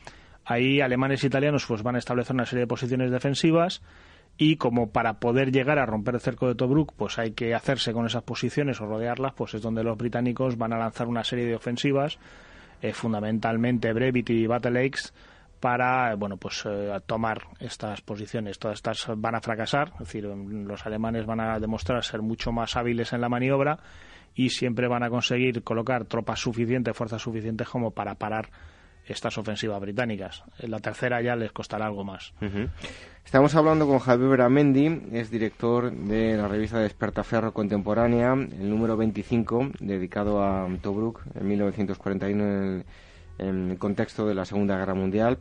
Ahí 0.45 0.81
alemanes 0.81 1.23
e 1.23 1.29
italianos 1.29 1.67
pues 1.67 1.83
van 1.83 1.95
a 1.95 1.99
establecer 1.99 2.35
una 2.35 2.47
serie 2.47 2.63
de 2.63 2.67
posiciones 2.67 3.11
defensivas 3.11 3.81
y 4.37 4.57
como 4.57 4.91
para 4.91 5.21
poder 5.21 5.53
llegar 5.53 5.79
a 5.79 5.87
romper 5.87 6.17
el 6.17 6.21
cerco 6.21 6.49
de 6.49 6.57
Tobruk 6.57 6.93
pues 6.95 7.19
hay 7.19 7.31
que 7.33 7.55
hacerse 7.55 7.93
con 7.93 8.07
esas 8.07 8.25
posiciones 8.25 8.81
o 8.81 8.87
rodearlas, 8.87 9.35
pues 9.35 9.55
es 9.55 9.63
donde 9.63 9.85
los 9.85 9.97
británicos 9.97 10.59
van 10.59 10.73
a 10.73 10.79
lanzar 10.79 11.07
una 11.07 11.23
serie 11.23 11.47
de 11.47 11.55
ofensivas, 11.55 12.19
eh, 12.81 12.93
fundamentalmente 12.93 13.93
Brevity 13.93 14.43
y 14.43 14.47
Battle 14.47 14.83
Lakes, 14.83 15.13
para 15.63 16.17
bueno 16.17 16.37
pues 16.39 16.65
eh, 16.67 16.91
tomar 17.07 17.39
estas 17.61 18.01
posiciones. 18.01 18.59
Todas 18.59 18.79
estas 18.79 19.07
van 19.17 19.37
a 19.37 19.41
fracasar, 19.41 19.93
es 19.95 20.01
decir, 20.01 20.25
los 20.25 20.85
alemanes 20.85 21.25
van 21.25 21.41
a 21.41 21.61
demostrar 21.61 22.03
ser 22.03 22.21
mucho 22.21 22.51
más 22.51 22.77
hábiles 22.77 23.13
en 23.13 23.21
la 23.21 23.29
maniobra 23.29 23.79
y 24.35 24.51
siempre 24.51 24.89
van 24.89 25.05
a 25.05 25.09
conseguir 25.09 25.63
colocar 25.63 26.05
tropas 26.07 26.41
suficientes, 26.41 26.97
fuerzas 26.97 27.23
suficientes 27.23 27.69
como 27.69 27.93
para 27.93 28.17
parar 28.17 28.51
estas 29.07 29.39
ofensivas 29.39 29.81
británicas. 29.81 30.43
En 30.59 30.73
la 30.73 30.81
tercera 30.81 31.23
ya 31.23 31.37
les 31.37 31.53
costará 31.53 31.87
algo 31.87 32.05
más. 32.05 32.33
Estamos 33.25 33.55
hablando 33.55 33.87
con 33.87 34.01
Javier 34.01 34.31
Beramendi, 34.31 35.03
es 35.13 35.31
director 35.31 35.93
de 35.93 36.37
la 36.37 36.49
revista 36.49 36.81
Despertaferro 36.81 37.53
Contemporánea, 37.53 38.33
el 38.33 38.69
número 38.69 38.97
25, 38.97 39.71
dedicado 39.79 40.43
a 40.43 40.69
Tobruk 40.81 41.23
en 41.35 41.47
1941 41.47 42.45
en 42.45 42.51
el, 42.51 42.85
contexto 43.79 44.27
de 44.27 44.35
la 44.35 44.45
Segunda 44.45 44.77
Guerra 44.77 44.95
Mundial. 44.95 45.39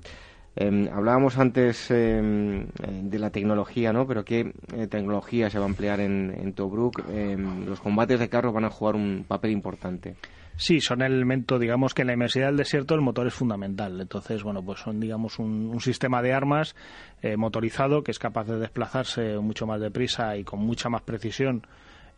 Em, 0.55 0.89
hablábamos 0.89 1.37
antes 1.37 1.89
em, 1.91 2.67
de 3.03 3.19
la 3.19 3.29
tecnología, 3.29 3.93
¿no? 3.93 4.05
Pero 4.05 4.25
¿qué 4.25 4.53
eh, 4.75 4.87
tecnología 4.87 5.49
se 5.49 5.57
va 5.57 5.65
a 5.65 5.69
emplear 5.69 6.01
en, 6.01 6.33
en 6.37 6.53
Tobruk? 6.53 7.03
Em, 7.09 7.65
los 7.65 7.79
combates 7.79 8.19
de 8.19 8.27
carros 8.27 8.53
van 8.53 8.65
a 8.65 8.69
jugar 8.69 8.95
un 8.95 9.23
papel 9.25 9.51
importante. 9.51 10.15
Sí, 10.57 10.81
son 10.81 11.01
el 11.01 11.13
elemento, 11.13 11.57
digamos 11.57 11.93
que 11.93 12.01
en 12.01 12.07
la 12.07 12.13
inmensidad 12.13 12.47
del 12.47 12.57
desierto 12.57 12.93
el 12.95 13.01
motor 13.01 13.27
es 13.27 13.33
fundamental. 13.33 13.99
Entonces, 14.01 14.43
bueno, 14.43 14.63
pues 14.63 14.81
son, 14.81 14.99
digamos, 14.99 15.39
un, 15.39 15.79
sistema 15.79 16.21
de 16.21 16.33
armas 16.33 16.75
eh, 17.21 17.37
motorizado 17.37 18.03
que 18.03 18.11
es 18.11 18.19
capaz 18.19 18.45
de 18.45 18.59
desplazarse 18.59 19.39
mucho 19.39 19.65
más 19.65 19.79
deprisa 19.79 20.35
y 20.35 20.43
con 20.43 20.59
mucha 20.59 20.89
más 20.89 21.01
precisión 21.01 21.65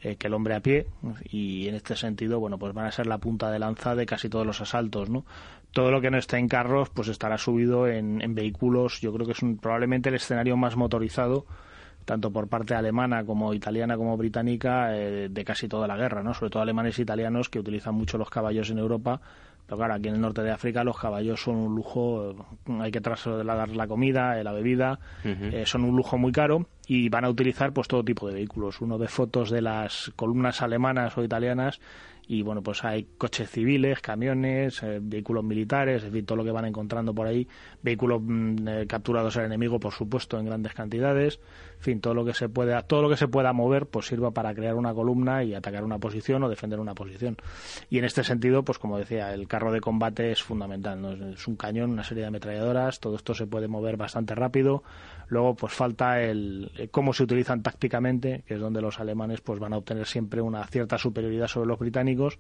eh, 0.01 0.15
que 0.15 0.27
el 0.27 0.33
hombre 0.33 0.55
a 0.55 0.59
pie 0.59 0.87
y 1.29 1.67
en 1.67 1.75
este 1.75 1.95
sentido, 1.95 2.39
bueno, 2.39 2.57
pues 2.57 2.73
van 2.73 2.85
a 2.85 2.91
ser 2.91 3.07
la 3.07 3.17
punta 3.17 3.51
de 3.51 3.59
lanza 3.59 3.95
de 3.95 4.05
casi 4.05 4.29
todos 4.29 4.45
los 4.45 4.61
asaltos, 4.61 5.09
¿no? 5.09 5.25
Todo 5.71 5.91
lo 5.91 6.01
que 6.01 6.11
no 6.11 6.17
esté 6.17 6.37
en 6.37 6.47
carros, 6.47 6.89
pues 6.89 7.07
estará 7.07 7.37
subido 7.37 7.87
en, 7.87 8.35
vehículos. 8.35 9.01
Yo 9.01 9.11
creo 9.13 9.25
que 9.25 9.31
es 9.31 9.39
probablemente 9.59 10.09
el 10.09 10.15
escenario 10.15 10.55
más 10.57 10.75
motorizado 10.75 11.45
tanto 12.05 12.31
por 12.31 12.49
parte 12.49 12.75
alemana 12.75 13.23
como 13.23 13.53
italiana 13.53 13.95
como 13.95 14.17
británica 14.17 14.93
eh, 14.93 15.29
de 15.31 15.45
casi 15.45 15.69
toda 15.69 15.87
la 15.87 15.95
guerra, 15.95 16.21
¿no? 16.21 16.33
Sobre 16.33 16.49
todo 16.49 16.61
alemanes 16.61 16.99
e 16.99 17.03
italianos 17.03 17.49
que 17.49 17.59
utilizan 17.59 17.95
mucho 17.95 18.17
los 18.17 18.29
caballos 18.29 18.69
en 18.69 18.77
Europa, 18.77 19.21
pero 19.65 19.77
claro, 19.77 19.93
aquí 19.93 20.09
en 20.09 20.15
el 20.15 20.21
norte 20.21 20.41
de 20.41 20.51
África 20.51 20.83
los 20.83 20.97
caballos 20.97 21.41
son 21.41 21.55
un 21.55 21.75
lujo, 21.75 22.35
hay 22.79 22.91
que 22.91 23.01
trasladar 23.01 23.69
la 23.69 23.87
comida, 23.87 24.41
la 24.43 24.51
bebida, 24.51 24.99
eh, 25.23 25.63
son 25.65 25.83
un 25.85 25.95
lujo 25.95 26.17
muy 26.17 26.31
caro 26.31 26.67
y 26.87 27.09
van 27.09 27.25
a 27.25 27.29
utilizar 27.29 27.71
pues 27.71 27.87
todo 27.87 28.03
tipo 28.03 28.27
de 28.27 28.33
vehículos. 28.33 28.81
Uno 28.81 28.97
ve 28.97 29.07
fotos 29.07 29.49
de 29.49 29.61
las 29.61 30.11
columnas 30.15 30.61
alemanas 30.61 31.17
o 31.17 31.23
italianas 31.23 31.79
y 32.27 32.41
bueno, 32.41 32.61
pues 32.61 32.83
hay 32.83 33.07
coches 33.17 33.49
civiles, 33.49 33.99
camiones, 33.99 34.81
eh, 34.83 34.99
vehículos 35.01 35.43
militares, 35.43 36.03
es 36.03 36.11
decir, 36.11 36.25
todo 36.25 36.37
lo 36.37 36.43
que 36.43 36.51
van 36.51 36.65
encontrando 36.65 37.13
por 37.13 37.27
ahí, 37.27 37.47
vehículos 37.81 38.21
mm, 38.23 38.67
eh, 38.67 38.87
capturados 38.87 39.35
al 39.37 39.45
enemigo, 39.45 39.79
por 39.79 39.93
supuesto, 39.93 40.39
en 40.39 40.45
grandes 40.45 40.73
cantidades, 40.73 41.39
fin, 41.83 42.01
todo 42.01 42.13
lo 42.13 42.25
que 42.25 42.33
se 42.33 42.49
pueda, 42.49 42.81
todo 42.81 43.01
lo 43.01 43.09
que 43.09 43.17
se 43.17 43.27
pueda 43.27 43.53
mover, 43.53 43.85
pues 43.85 44.07
sirva 44.07 44.31
para 44.31 44.53
crear 44.53 44.75
una 44.75 44.93
columna 44.93 45.43
y 45.43 45.53
atacar 45.53 45.83
una 45.83 45.99
posición 45.99 46.43
o 46.43 46.49
defender 46.49 46.79
una 46.79 46.95
posición. 46.95 47.37
Y 47.89 47.99
en 47.99 48.05
este 48.05 48.23
sentido, 48.23 48.63
pues 48.63 48.79
como 48.79 48.97
decía, 48.97 49.33
el 49.33 49.47
carro 49.47 49.71
de 49.71 49.81
combate 49.81 50.31
es 50.31 50.41
fundamental, 50.41 51.01
¿no? 51.01 51.11
es 51.11 51.47
un 51.47 51.55
cañón, 51.55 51.91
una 51.91 52.03
serie 52.03 52.21
de 52.21 52.27
ametralladoras, 52.27 52.99
todo 52.99 53.15
esto 53.15 53.33
se 53.33 53.45
puede 53.45 53.67
mover 53.67 53.97
bastante 53.97 54.33
rápido, 54.33 54.83
Luego, 55.33 55.55
pues 55.55 55.73
falta 55.73 56.21
el 56.21 56.89
cómo 56.91 57.13
se 57.13 57.23
utilizan 57.23 57.63
tácticamente, 57.63 58.43
que 58.45 58.53
es 58.53 58.59
donde 58.59 58.81
los 58.81 58.99
alemanes 58.99 59.41
pues 59.41 59.59
van 59.59 59.73
a 59.73 59.77
obtener 59.77 60.05
siempre 60.05 60.41
una 60.41 60.63
cierta 60.67 60.97
superioridad 60.97 61.47
sobre 61.47 61.67
los 61.67 61.79
británicos 61.79 62.37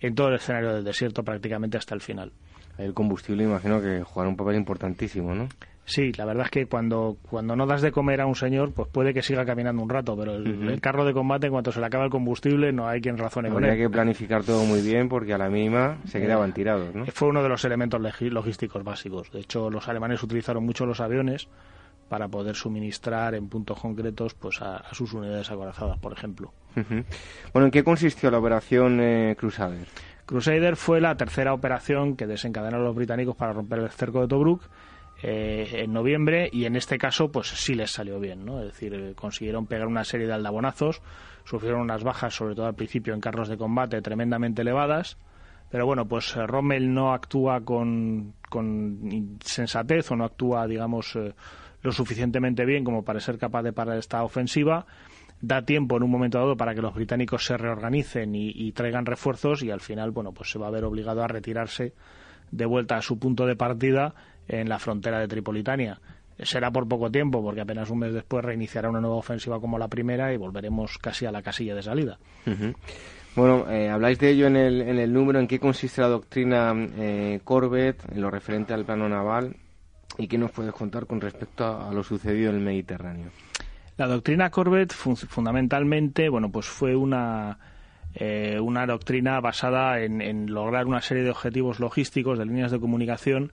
en 0.00 0.14
todo 0.14 0.28
el 0.28 0.36
escenario 0.36 0.72
del 0.72 0.84
desierto 0.84 1.22
prácticamente 1.22 1.76
hasta 1.76 1.94
el 1.94 2.00
final. 2.00 2.32
El 2.78 2.94
combustible 2.94 3.44
imagino 3.44 3.82
que 3.82 4.02
juega 4.02 4.28
un 4.28 4.36
papel 4.36 4.56
importantísimo, 4.56 5.34
¿no? 5.34 5.48
Sí, 5.90 6.12
la 6.12 6.24
verdad 6.24 6.44
es 6.44 6.50
que 6.52 6.66
cuando, 6.66 7.16
cuando 7.28 7.56
no 7.56 7.66
das 7.66 7.82
de 7.82 7.90
comer 7.90 8.20
a 8.20 8.26
un 8.26 8.36
señor, 8.36 8.72
pues 8.72 8.86
puede 8.88 9.12
que 9.12 9.22
siga 9.22 9.44
caminando 9.44 9.82
un 9.82 9.88
rato, 9.88 10.16
pero 10.16 10.36
el, 10.36 10.80
carro 10.80 11.04
de 11.04 11.12
combate, 11.12 11.48
en 11.48 11.52
cuanto 11.52 11.72
se 11.72 11.80
le 11.80 11.86
acaba 11.86 12.04
el 12.04 12.10
combustible, 12.10 12.72
no 12.72 12.86
hay 12.86 13.00
quien 13.00 13.18
razone 13.18 13.50
con 13.50 13.64
él. 13.64 13.70
Hay 13.70 13.78
que 13.78 13.90
planificar 13.90 14.44
todo 14.44 14.64
muy 14.64 14.82
bien 14.82 15.08
porque 15.08 15.34
a 15.34 15.38
la 15.38 15.50
mínima 15.50 15.98
se 16.06 16.18
eh, 16.18 16.20
quedaban 16.20 16.54
tirados, 16.54 16.94
¿no? 16.94 17.06
Fue 17.06 17.26
uno 17.26 17.42
de 17.42 17.48
los 17.48 17.64
elementos 17.64 18.00
logísticos 18.20 18.84
básicos. 18.84 19.32
De 19.32 19.40
hecho, 19.40 19.68
los 19.68 19.88
alemanes 19.88 20.22
utilizaron 20.22 20.64
mucho 20.64 20.86
los 20.86 21.00
aviones 21.00 21.48
para 22.08 22.28
poder 22.28 22.54
suministrar 22.54 23.34
en 23.34 23.48
puntos 23.48 23.80
concretos 23.80 24.34
pues 24.34 24.62
a, 24.62 24.84
sus 24.92 25.12
unidades 25.12 25.50
acorazadas, 25.50 25.98
por 25.98 26.12
ejemplo. 26.12 26.52
Bueno, 27.52 27.66
¿en 27.66 27.70
qué 27.72 27.82
consistió 27.82 28.30
la 28.30 28.38
operación 28.38 29.00
eh, 29.00 29.34
Crusader? 29.36 29.88
Crusader 30.24 30.76
fue 30.76 31.00
la 31.00 31.16
tercera 31.16 31.52
operación 31.52 32.14
que 32.14 32.28
desencadenaron 32.28 32.84
los 32.84 32.94
británicos 32.94 33.34
para 33.34 33.52
romper 33.52 33.80
el 33.80 33.90
cerco 33.90 34.20
de 34.20 34.28
Tobruk 34.28 34.62
eh, 35.22 35.68
en 35.72 35.92
noviembre 35.92 36.48
y 36.52 36.64
en 36.64 36.76
este 36.76 36.98
caso 36.98 37.30
pues 37.30 37.48
sí 37.48 37.74
les 37.74 37.90
salió 37.90 38.18
bien, 38.20 38.44
¿no? 38.44 38.60
Es 38.60 38.66
decir, 38.66 38.94
eh, 38.94 39.14
consiguieron 39.14 39.66
pegar 39.66 39.86
una 39.86 40.04
serie 40.04 40.26
de 40.26 40.32
aldabonazos, 40.32 41.02
sufrieron 41.44 41.80
unas 41.80 42.04
bajas 42.04 42.34
sobre 42.34 42.54
todo 42.54 42.66
al 42.66 42.74
principio 42.74 43.14
en 43.14 43.20
carros 43.20 43.48
de 43.48 43.56
combate 43.56 44.00
tremendamente 44.02 44.62
elevadas, 44.62 45.18
pero 45.70 45.86
bueno, 45.86 46.06
pues 46.06 46.34
Rommel 46.34 46.92
no 46.92 47.12
actúa 47.12 47.60
con, 47.60 48.34
con 48.48 49.38
sensatez 49.44 50.10
o 50.10 50.16
no 50.16 50.24
actúa, 50.24 50.66
digamos, 50.66 51.16
lo 51.82 51.92
suficientemente 51.92 52.64
bien 52.64 52.84
como 52.84 53.04
para 53.04 53.20
ser 53.20 53.38
capaz 53.38 53.62
de 53.62 53.72
parar 53.72 53.96
esta 53.98 54.22
ofensiva. 54.22 54.86
Da 55.40 55.62
tiempo 55.64 55.96
en 55.96 56.02
un 56.02 56.10
momento 56.10 56.38
dado 56.38 56.56
para 56.56 56.74
que 56.74 56.82
los 56.82 56.94
británicos 56.94 57.46
se 57.46 57.56
reorganicen 57.56 58.34
y, 58.34 58.72
traigan 58.72 59.06
refuerzos 59.06 59.62
y 59.62 59.70
al 59.70 59.80
final, 59.80 60.10
bueno, 60.10 60.32
pues 60.32 60.50
se 60.50 60.58
va 60.58 60.66
a 60.66 60.70
ver 60.70 60.84
obligado 60.84 61.22
a 61.22 61.28
retirarse 61.28 61.94
de 62.50 62.66
vuelta 62.66 62.96
a 62.96 63.02
su 63.02 63.18
punto 63.18 63.46
de 63.46 63.56
partida 63.56 64.14
en 64.48 64.68
la 64.68 64.78
frontera 64.78 65.18
de 65.20 65.28
Tripolitania. 65.28 66.00
Será 66.42 66.70
por 66.70 66.88
poco 66.88 67.10
tiempo, 67.10 67.42
porque 67.42 67.60
apenas 67.60 67.90
un 67.90 67.98
mes 67.98 68.14
después 68.14 68.44
reiniciará 68.44 68.88
una 68.88 69.00
nueva 69.00 69.16
ofensiva 69.16 69.60
como 69.60 69.78
la 69.78 69.88
primera 69.88 70.32
y 70.32 70.36
volveremos 70.36 70.98
casi 70.98 71.26
a 71.26 71.32
la 71.32 71.42
casilla 71.42 71.74
de 71.74 71.82
salida. 71.82 72.18
Bueno, 73.36 73.70
eh, 73.70 73.88
habláis 73.88 74.18
de 74.18 74.30
ello 74.30 74.46
en 74.46 74.56
el, 74.56 74.80
en 74.80 74.98
el 74.98 75.12
número, 75.12 75.38
en 75.38 75.46
qué 75.46 75.60
consiste 75.60 76.00
la 76.00 76.08
doctrina 76.08 76.74
eh, 76.96 77.40
Corbett, 77.44 78.02
en 78.10 78.22
lo 78.22 78.30
referente 78.30 78.74
al 78.74 78.84
plano 78.84 79.08
naval. 79.08 79.56
¿Y 80.18 80.26
qué 80.26 80.36
nos 80.36 80.50
puedes 80.50 80.72
contar 80.72 81.06
con 81.06 81.20
respecto 81.20 81.64
a, 81.64 81.92
lo 81.92 82.02
sucedido 82.02 82.50
en 82.50 82.56
el 82.56 82.62
Mediterráneo? 82.62 83.30
La 83.96 84.06
doctrina 84.06 84.50
Corbett 84.50 84.92
fundamentalmente, 84.92 86.28
bueno, 86.28 86.50
pues 86.50 86.66
fue 86.66 86.96
una 86.96 87.58
eh, 88.14 88.58
una 88.60 88.86
doctrina 88.86 89.40
basada 89.40 90.00
en, 90.00 90.52
lograr 90.52 90.86
una 90.86 91.00
serie 91.00 91.22
de 91.22 91.30
objetivos 91.30 91.80
logísticos 91.80 92.38
de 92.38 92.46
líneas 92.46 92.72
de 92.72 92.80
comunicación 92.80 93.52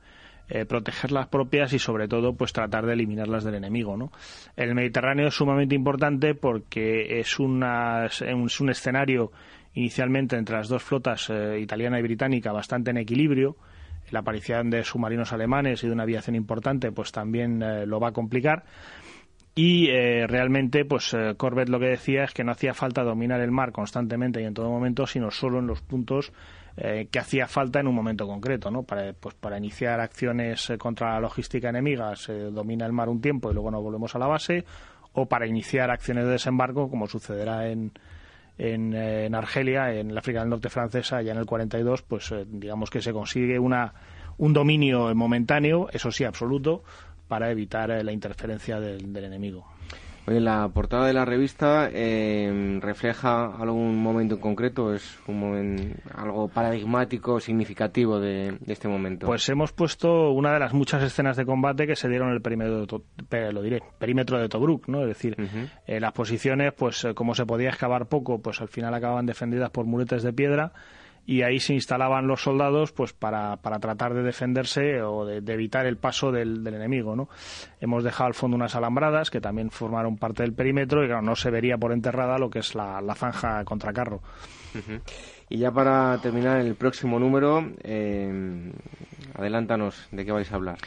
eh, 0.50 0.66
proteger 0.66 1.12
las 1.12 1.28
propias 1.28 1.74
y 1.74 1.80
sobre 1.80 2.08
todo 2.08 2.34
pues 2.34 2.54
tratar 2.54 2.86
de 2.86 2.94
eliminarlas 2.94 3.44
del 3.44 3.56
enemigo 3.56 3.98
¿no? 3.98 4.12
el 4.56 4.74
Mediterráneo 4.74 5.28
es 5.28 5.36
sumamente 5.36 5.76
importante 5.76 6.36
porque 6.36 7.20
es, 7.20 7.38
una, 7.38 8.06
es 8.06 8.60
un 8.62 8.70
escenario 8.70 9.32
inicialmente 9.74 10.38
entre 10.38 10.56
las 10.56 10.70
dos 10.70 10.84
flotas 10.84 11.30
eh, 11.30 11.60
italiana 11.60 12.00
y 12.00 12.02
británica 12.02 12.52
bastante 12.52 12.92
en 12.92 12.98
equilibrio 12.98 13.58
la 14.10 14.20
aparición 14.20 14.70
de 14.70 14.84
submarinos 14.84 15.34
alemanes 15.34 15.84
y 15.84 15.88
de 15.88 15.94
una 15.94 16.04
aviación 16.04 16.36
importante 16.36 16.92
pues 16.92 17.12
también 17.12 17.62
eh, 17.62 17.86
lo 17.86 18.00
va 18.00 18.10
a 18.10 18.14
complicar 18.14 18.64
y 19.58 19.90
eh, 19.90 20.26
realmente 20.28 20.86
pues 20.86 21.14
eh, 21.14 21.34
Corbett 21.36 21.68
lo 21.68 21.80
que 21.80 21.88
decía 21.88 22.24
es 22.24 22.34
que 22.34 22.46
no 22.46 22.54
hacía 22.54 22.74
falta 22.74 23.04
dominar 23.04 23.42
el 23.42 23.52
mar 23.52 23.74
constantemente 23.74 24.42
y 24.42 24.46
en 24.46 24.54
todo 24.54 24.70
momento 24.70 25.06
sino 25.06 25.32
solo 25.32 25.60
en 25.60 25.68
los 25.68 25.82
puntos 25.82 26.32
que 26.78 27.18
hacía 27.18 27.48
falta 27.48 27.80
en 27.80 27.88
un 27.88 27.96
momento 27.96 28.28
concreto 28.28 28.70
no 28.70 28.84
para 28.84 29.12
pues 29.14 29.34
para 29.34 29.58
iniciar 29.58 30.00
acciones 30.00 30.72
contra 30.78 31.14
la 31.14 31.20
logística 31.20 31.70
enemiga 31.70 32.16
se 32.16 32.34
domina 32.52 32.86
el 32.86 32.94
mar 32.94 33.10
un 33.10 33.20
tiempo 33.20 33.50
y 33.50 33.56
luego 33.56 33.72
nos 33.72 33.82
volvemos 33.82 34.14
a 34.14 34.20
la 34.20 34.28
base 34.28 34.64
o 35.14 35.26
para 35.26 35.48
iniciar 35.48 35.90
acciones 35.90 36.26
de 36.26 36.34
desembarco 36.34 36.88
como 36.88 37.08
sucederá 37.08 37.68
en 37.68 37.94
en, 38.58 39.36
Argelia, 39.36 39.94
en 39.94 40.14
la 40.14 40.20
África 40.20 40.40
del 40.40 40.50
Norte 40.50 40.70
francesa, 40.70 41.22
ya 41.22 41.32
en 41.32 41.38
el 41.38 41.46
42, 41.46 42.02
pues 42.02 42.32
eh, 42.32 42.46
digamos 42.48 42.90
que 42.90 43.02
se 43.02 43.14
consigue 43.14 43.60
una, 43.60 43.94
un 44.38 44.54
dominio 44.54 45.14
momentáneo, 45.14 45.90
eso 45.92 46.12
sí, 46.12 46.24
absoluto, 46.24 46.84
para 47.28 47.52
evitar 47.52 47.92
eh, 47.92 48.04
la 48.04 48.12
interferencia 48.12 48.80
del 48.80 49.24
enemigo 49.24 49.66
la 50.28 50.68
portada 50.70 51.08
de 51.08 51.14
la 51.14 51.24
revista 51.24 51.90
eh, 51.92 52.80
refleja 52.82 53.46
algún 53.46 53.98
momento 53.98 54.36
en 54.36 54.42
concreto, 54.42 54.94
es 54.94 55.18
un 55.28 55.96
algo 56.14 56.50
paradigmático, 56.50 57.40
significativo 57.40 58.20
de, 58.20 58.58
este 58.68 58.90
momento. 58.90 59.26
Pues 59.26 59.48
hemos 59.48 59.72
puesto 59.72 60.32
una 60.32 60.54
de 60.54 60.60
las 60.60 60.74
muchas 60.74 61.02
escenas 61.02 61.38
de 61.38 61.46
combate 61.46 61.88
que 61.88 61.96
se 61.96 62.10
dieron 62.10 62.30
en 62.30 62.36
el 62.36 62.42
perímetro 62.42 63.04
de, 63.30 63.54
lo 63.54 63.62
diré, 63.62 63.82
perímetro 63.98 64.38
de 64.38 64.50
Tobruk, 64.50 64.88
¿no? 64.90 65.02
Es 65.02 65.08
decir, 65.08 65.38
eh, 65.88 66.00
las 66.00 66.12
posiciones, 66.12 66.74
pues 66.74 67.08
como 67.16 67.34
se 67.34 67.46
podía 67.46 67.70
excavar 67.70 68.08
poco, 68.08 68.42
pues 68.42 68.60
al 68.60 68.68
final 68.68 68.94
acababan 68.94 69.26
defendidas 69.26 69.70
por 69.70 69.86
muretes 69.86 70.24
de 70.24 70.34
piedra 70.34 70.74
y 71.28 71.42
ahí 71.42 71.60
se 71.60 71.74
instalaban 71.74 72.26
los 72.26 72.42
soldados 72.42 72.94
pues 72.94 73.12
para, 73.12 73.58
para 73.58 73.80
tratar 73.80 74.14
de 74.14 74.24
defenderse 74.24 75.02
o 75.04 75.26
de, 75.26 75.54
evitar 75.54 75.86
el 75.86 75.98
paso 75.98 76.32
del, 76.32 76.66
enemigo 76.66 77.16
¿no? 77.16 77.30
hemos 77.82 78.04
dejado 78.04 78.28
al 78.28 78.34
fondo 78.34 78.56
unas 78.56 78.76
alambradas 78.76 79.30
que 79.30 79.42
también 79.42 79.70
formaron 79.70 80.18
parte 80.18 80.44
del 80.44 80.54
perímetro 80.54 81.04
y 81.04 81.08
claro, 81.08 81.22
no 81.22 81.36
se 81.36 81.52
vería 81.52 81.78
por 81.78 81.92
enterrada 81.92 82.40
lo 82.40 82.50
que 82.50 82.60
es 82.60 82.74
la, 82.74 83.02
la 83.02 83.14
zanja 83.14 83.64
contra 83.66 83.92
carro 83.94 84.22
y 85.50 85.58
ya 85.58 85.72
para 85.72 86.18
terminar 86.22 86.62
el 86.62 86.76
próximo 86.76 87.20
número 87.20 87.72
eh, 87.84 88.72
adelántanos 89.36 90.08
de 90.12 90.26
qué 90.26 90.32
vais 90.32 90.52
a 90.52 90.56
hablar 90.56 90.78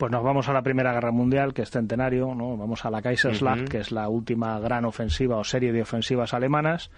pues 0.00 0.10
nos 0.10 0.24
vamos 0.24 0.48
a 0.48 0.54
la 0.54 0.62
Primera 0.62 0.94
Guerra 0.94 1.10
Mundial, 1.10 1.52
que 1.52 1.60
es 1.60 1.70
centenario, 1.70 2.34
¿no? 2.34 2.56
Vamos 2.56 2.86
a 2.86 2.90
la 2.90 3.02
Kaiserslacht, 3.02 3.68
que 3.68 3.80
es 3.80 3.92
la 3.92 4.08
última 4.08 4.58
gran 4.58 4.86
ofensiva 4.86 5.36
o 5.36 5.44
serie 5.44 5.72
de 5.72 5.82
ofensivas 5.82 6.32
alemanas, 6.32 6.90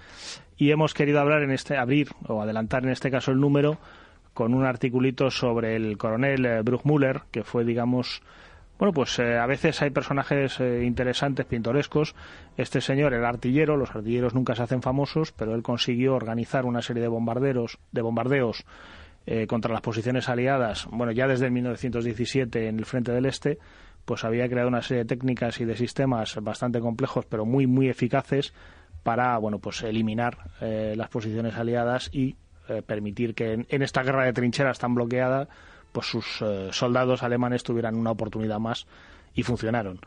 y 0.57 0.71
hemos 0.71 0.95
querido 0.95 1.19
hablar 1.19 1.43
en 1.43 1.51
este 1.51 1.77
abrir 1.77 2.11
o 2.29 2.41
adelantar 2.41 2.85
en 2.85 2.91
este 2.91 3.11
caso 3.11 3.33
el 3.33 3.41
número 3.41 3.79
con 4.35 4.55
un 4.55 4.65
articulito 4.65 5.33
sobre 5.33 5.75
el 5.75 5.99
coronel 5.99 6.47
eh, 6.47 6.63
Bruchmüller, 6.63 7.23
que 7.33 7.43
fue 7.43 7.65
digamos 7.65 8.23
bueno, 8.79 8.93
pues 8.93 9.19
eh, 9.19 9.37
a 9.37 9.47
veces 9.47 9.83
hay 9.83 9.91
personajes 9.91 10.61
eh, 10.61 10.85
interesantes, 10.85 11.47
pintorescos. 11.47 12.15
Este 12.57 12.81
señor, 12.81 13.15
el 13.15 13.25
artillero, 13.25 13.77
los 13.77 13.91
artilleros 13.91 14.35
nunca 14.35 14.55
se 14.55 14.63
hacen 14.63 14.83
famosos, 14.83 15.33
pero 15.33 15.55
él 15.57 15.63
consiguió 15.63 16.15
organizar 16.15 16.67
una 16.67 16.83
serie 16.83 17.03
de 17.03 17.09
bombarderos, 17.09 17.79
de 17.91 18.03
bombardeos 18.03 18.65
eh, 19.27 19.47
contra 19.47 19.73
las 19.73 19.83
posiciones 19.83 20.29
aliadas, 20.29 20.87
bueno, 20.91 21.13
ya 21.13 21.27
desde 21.27 21.51
1917 21.51 22.69
en 22.69 22.79
el 22.79 22.85
frente 22.85 23.13
del 23.13 23.27
Este, 23.27 23.59
pues 24.05 24.25
había 24.25 24.49
creado 24.49 24.69
una 24.69 24.83
serie 24.83 25.05
de 25.05 25.09
técnicas 25.09 25.61
y 25.61 25.65
de 25.65 25.77
sistemas 25.77 26.37
bastante 26.43 26.81
complejos, 26.81 27.25
pero 27.27 27.45
muy, 27.45 27.67
muy 27.67 27.89
eficaces 27.89 28.53
para, 29.03 29.37
bueno, 29.39 29.59
pues 29.59 29.83
eliminar 29.83 30.51
eh, 30.61 30.95
las 30.97 31.09
posiciones 31.09 31.55
aliadas 31.55 32.11
y 32.13 32.37
eh, 32.69 32.83
permitir 32.83 33.35
que 33.35 33.65
en, 33.69 33.83
esta 33.83 34.03
guerra 34.03 34.25
de 34.25 34.33
trincheras 34.33 34.79
tan 34.79 34.95
bloqueada, 34.95 35.49
pues 35.93 36.07
sus 36.07 36.43
soldados 36.71 37.23
alemanes 37.23 37.63
tuvieran 37.63 37.97
una 37.97 38.13
oportunidad 38.13 38.59
más 38.59 38.87
y 39.35 39.43
funcionaron. 39.43 40.01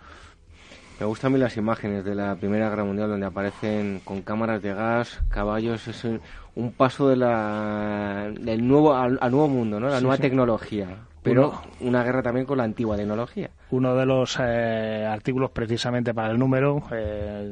Me 1.00 1.06
gustan 1.06 1.32
a 1.32 1.34
mí 1.34 1.40
las 1.40 1.58
imágenes 1.58 2.06
de 2.06 2.16
la 2.16 2.36
Primera 2.36 2.70
Guerra 2.70 2.86
Mundial 2.86 3.10
donde 3.10 3.26
aparecen 3.26 4.00
con 4.06 4.22
cámaras 4.22 4.62
de 4.62 4.74
gas, 4.74 5.22
caballos, 5.30 5.90
es 5.90 6.06
un 6.56 6.72
paso 6.72 7.10
de 7.10 7.18
la, 7.18 8.32
del 8.40 8.66
nuevo 8.66 8.94
al, 8.96 9.20
nuevo 9.32 9.48
mundo, 9.48 9.80
¿no? 9.80 9.90
La 9.90 10.02
nueva 10.02 10.18
tecnología. 10.18 10.88
Pero 11.22 11.60
una 11.80 12.04
guerra 12.04 12.22
también 12.22 12.46
con 12.46 12.60
la 12.60 12.66
antigua 12.66 12.96
tecnología. 12.96 13.50
Uno 13.72 13.96
de 13.96 14.06
los 14.06 14.38
eh, 14.40 15.08
artículos 15.10 15.50
precisamente 15.50 16.14
para 16.14 16.30
el 16.30 16.38
número 16.38 16.84
eh, 16.92 17.52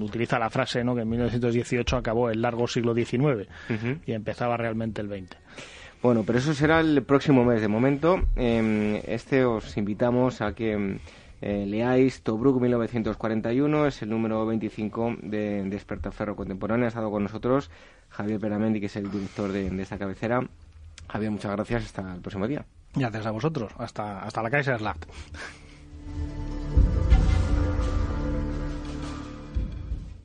utiliza 0.00 0.38
la 0.38 0.48
frase 0.48 0.82
¿no? 0.82 0.94
que 0.94 1.02
en 1.02 1.08
1918 1.10 1.98
acabó 1.98 2.30
el 2.30 2.40
largo 2.40 2.66
siglo 2.66 2.94
XIX 2.94 3.46
y 4.06 4.12
empezaba 4.12 4.56
realmente 4.56 5.02
el 5.02 5.08
XX. 5.08 5.36
Bueno, 6.02 6.24
pero 6.26 6.38
eso 6.38 6.54
será 6.54 6.80
el 6.80 7.02
próximo 7.02 7.44
mes. 7.44 7.60
De 7.60 7.68
momento, 7.68 8.22
em, 8.36 8.96
este 9.06 9.44
os 9.44 9.76
invitamos 9.76 10.40
a 10.40 10.54
que 10.54 10.98
eh, 11.42 11.66
leáis 11.66 12.22
Tobruk 12.22 12.58
1941, 12.58 13.86
es 13.86 14.00
el 14.00 14.08
número 14.08 14.46
25 14.46 15.16
de 15.22 15.62
Despertaferro 15.64 16.36
Contemporáneo. 16.36 16.86
Ha 16.86 16.88
estado 16.88 17.10
con 17.10 17.22
nosotros 17.22 17.70
Javier 18.10 18.40
Peramendi, 18.40 18.80
que 18.80 18.86
es 18.86 18.96
el 18.96 19.10
director 19.10 19.50
de, 19.52 19.82
esta 19.82 19.98
cabecera. 19.98 20.42
Javier, 21.08 21.30
muchas 21.30 21.52
gracias. 21.52 21.84
Hasta 21.84 22.14
el 22.14 22.20
próximo 22.20 22.46
día. 22.46 22.64
Gracias 22.94 23.26
a 23.26 23.30
vosotros. 23.30 23.72
Hasta, 23.78 24.22
hasta 24.22 24.42
la 24.42 24.50
Kaiserslacht. 24.50 25.06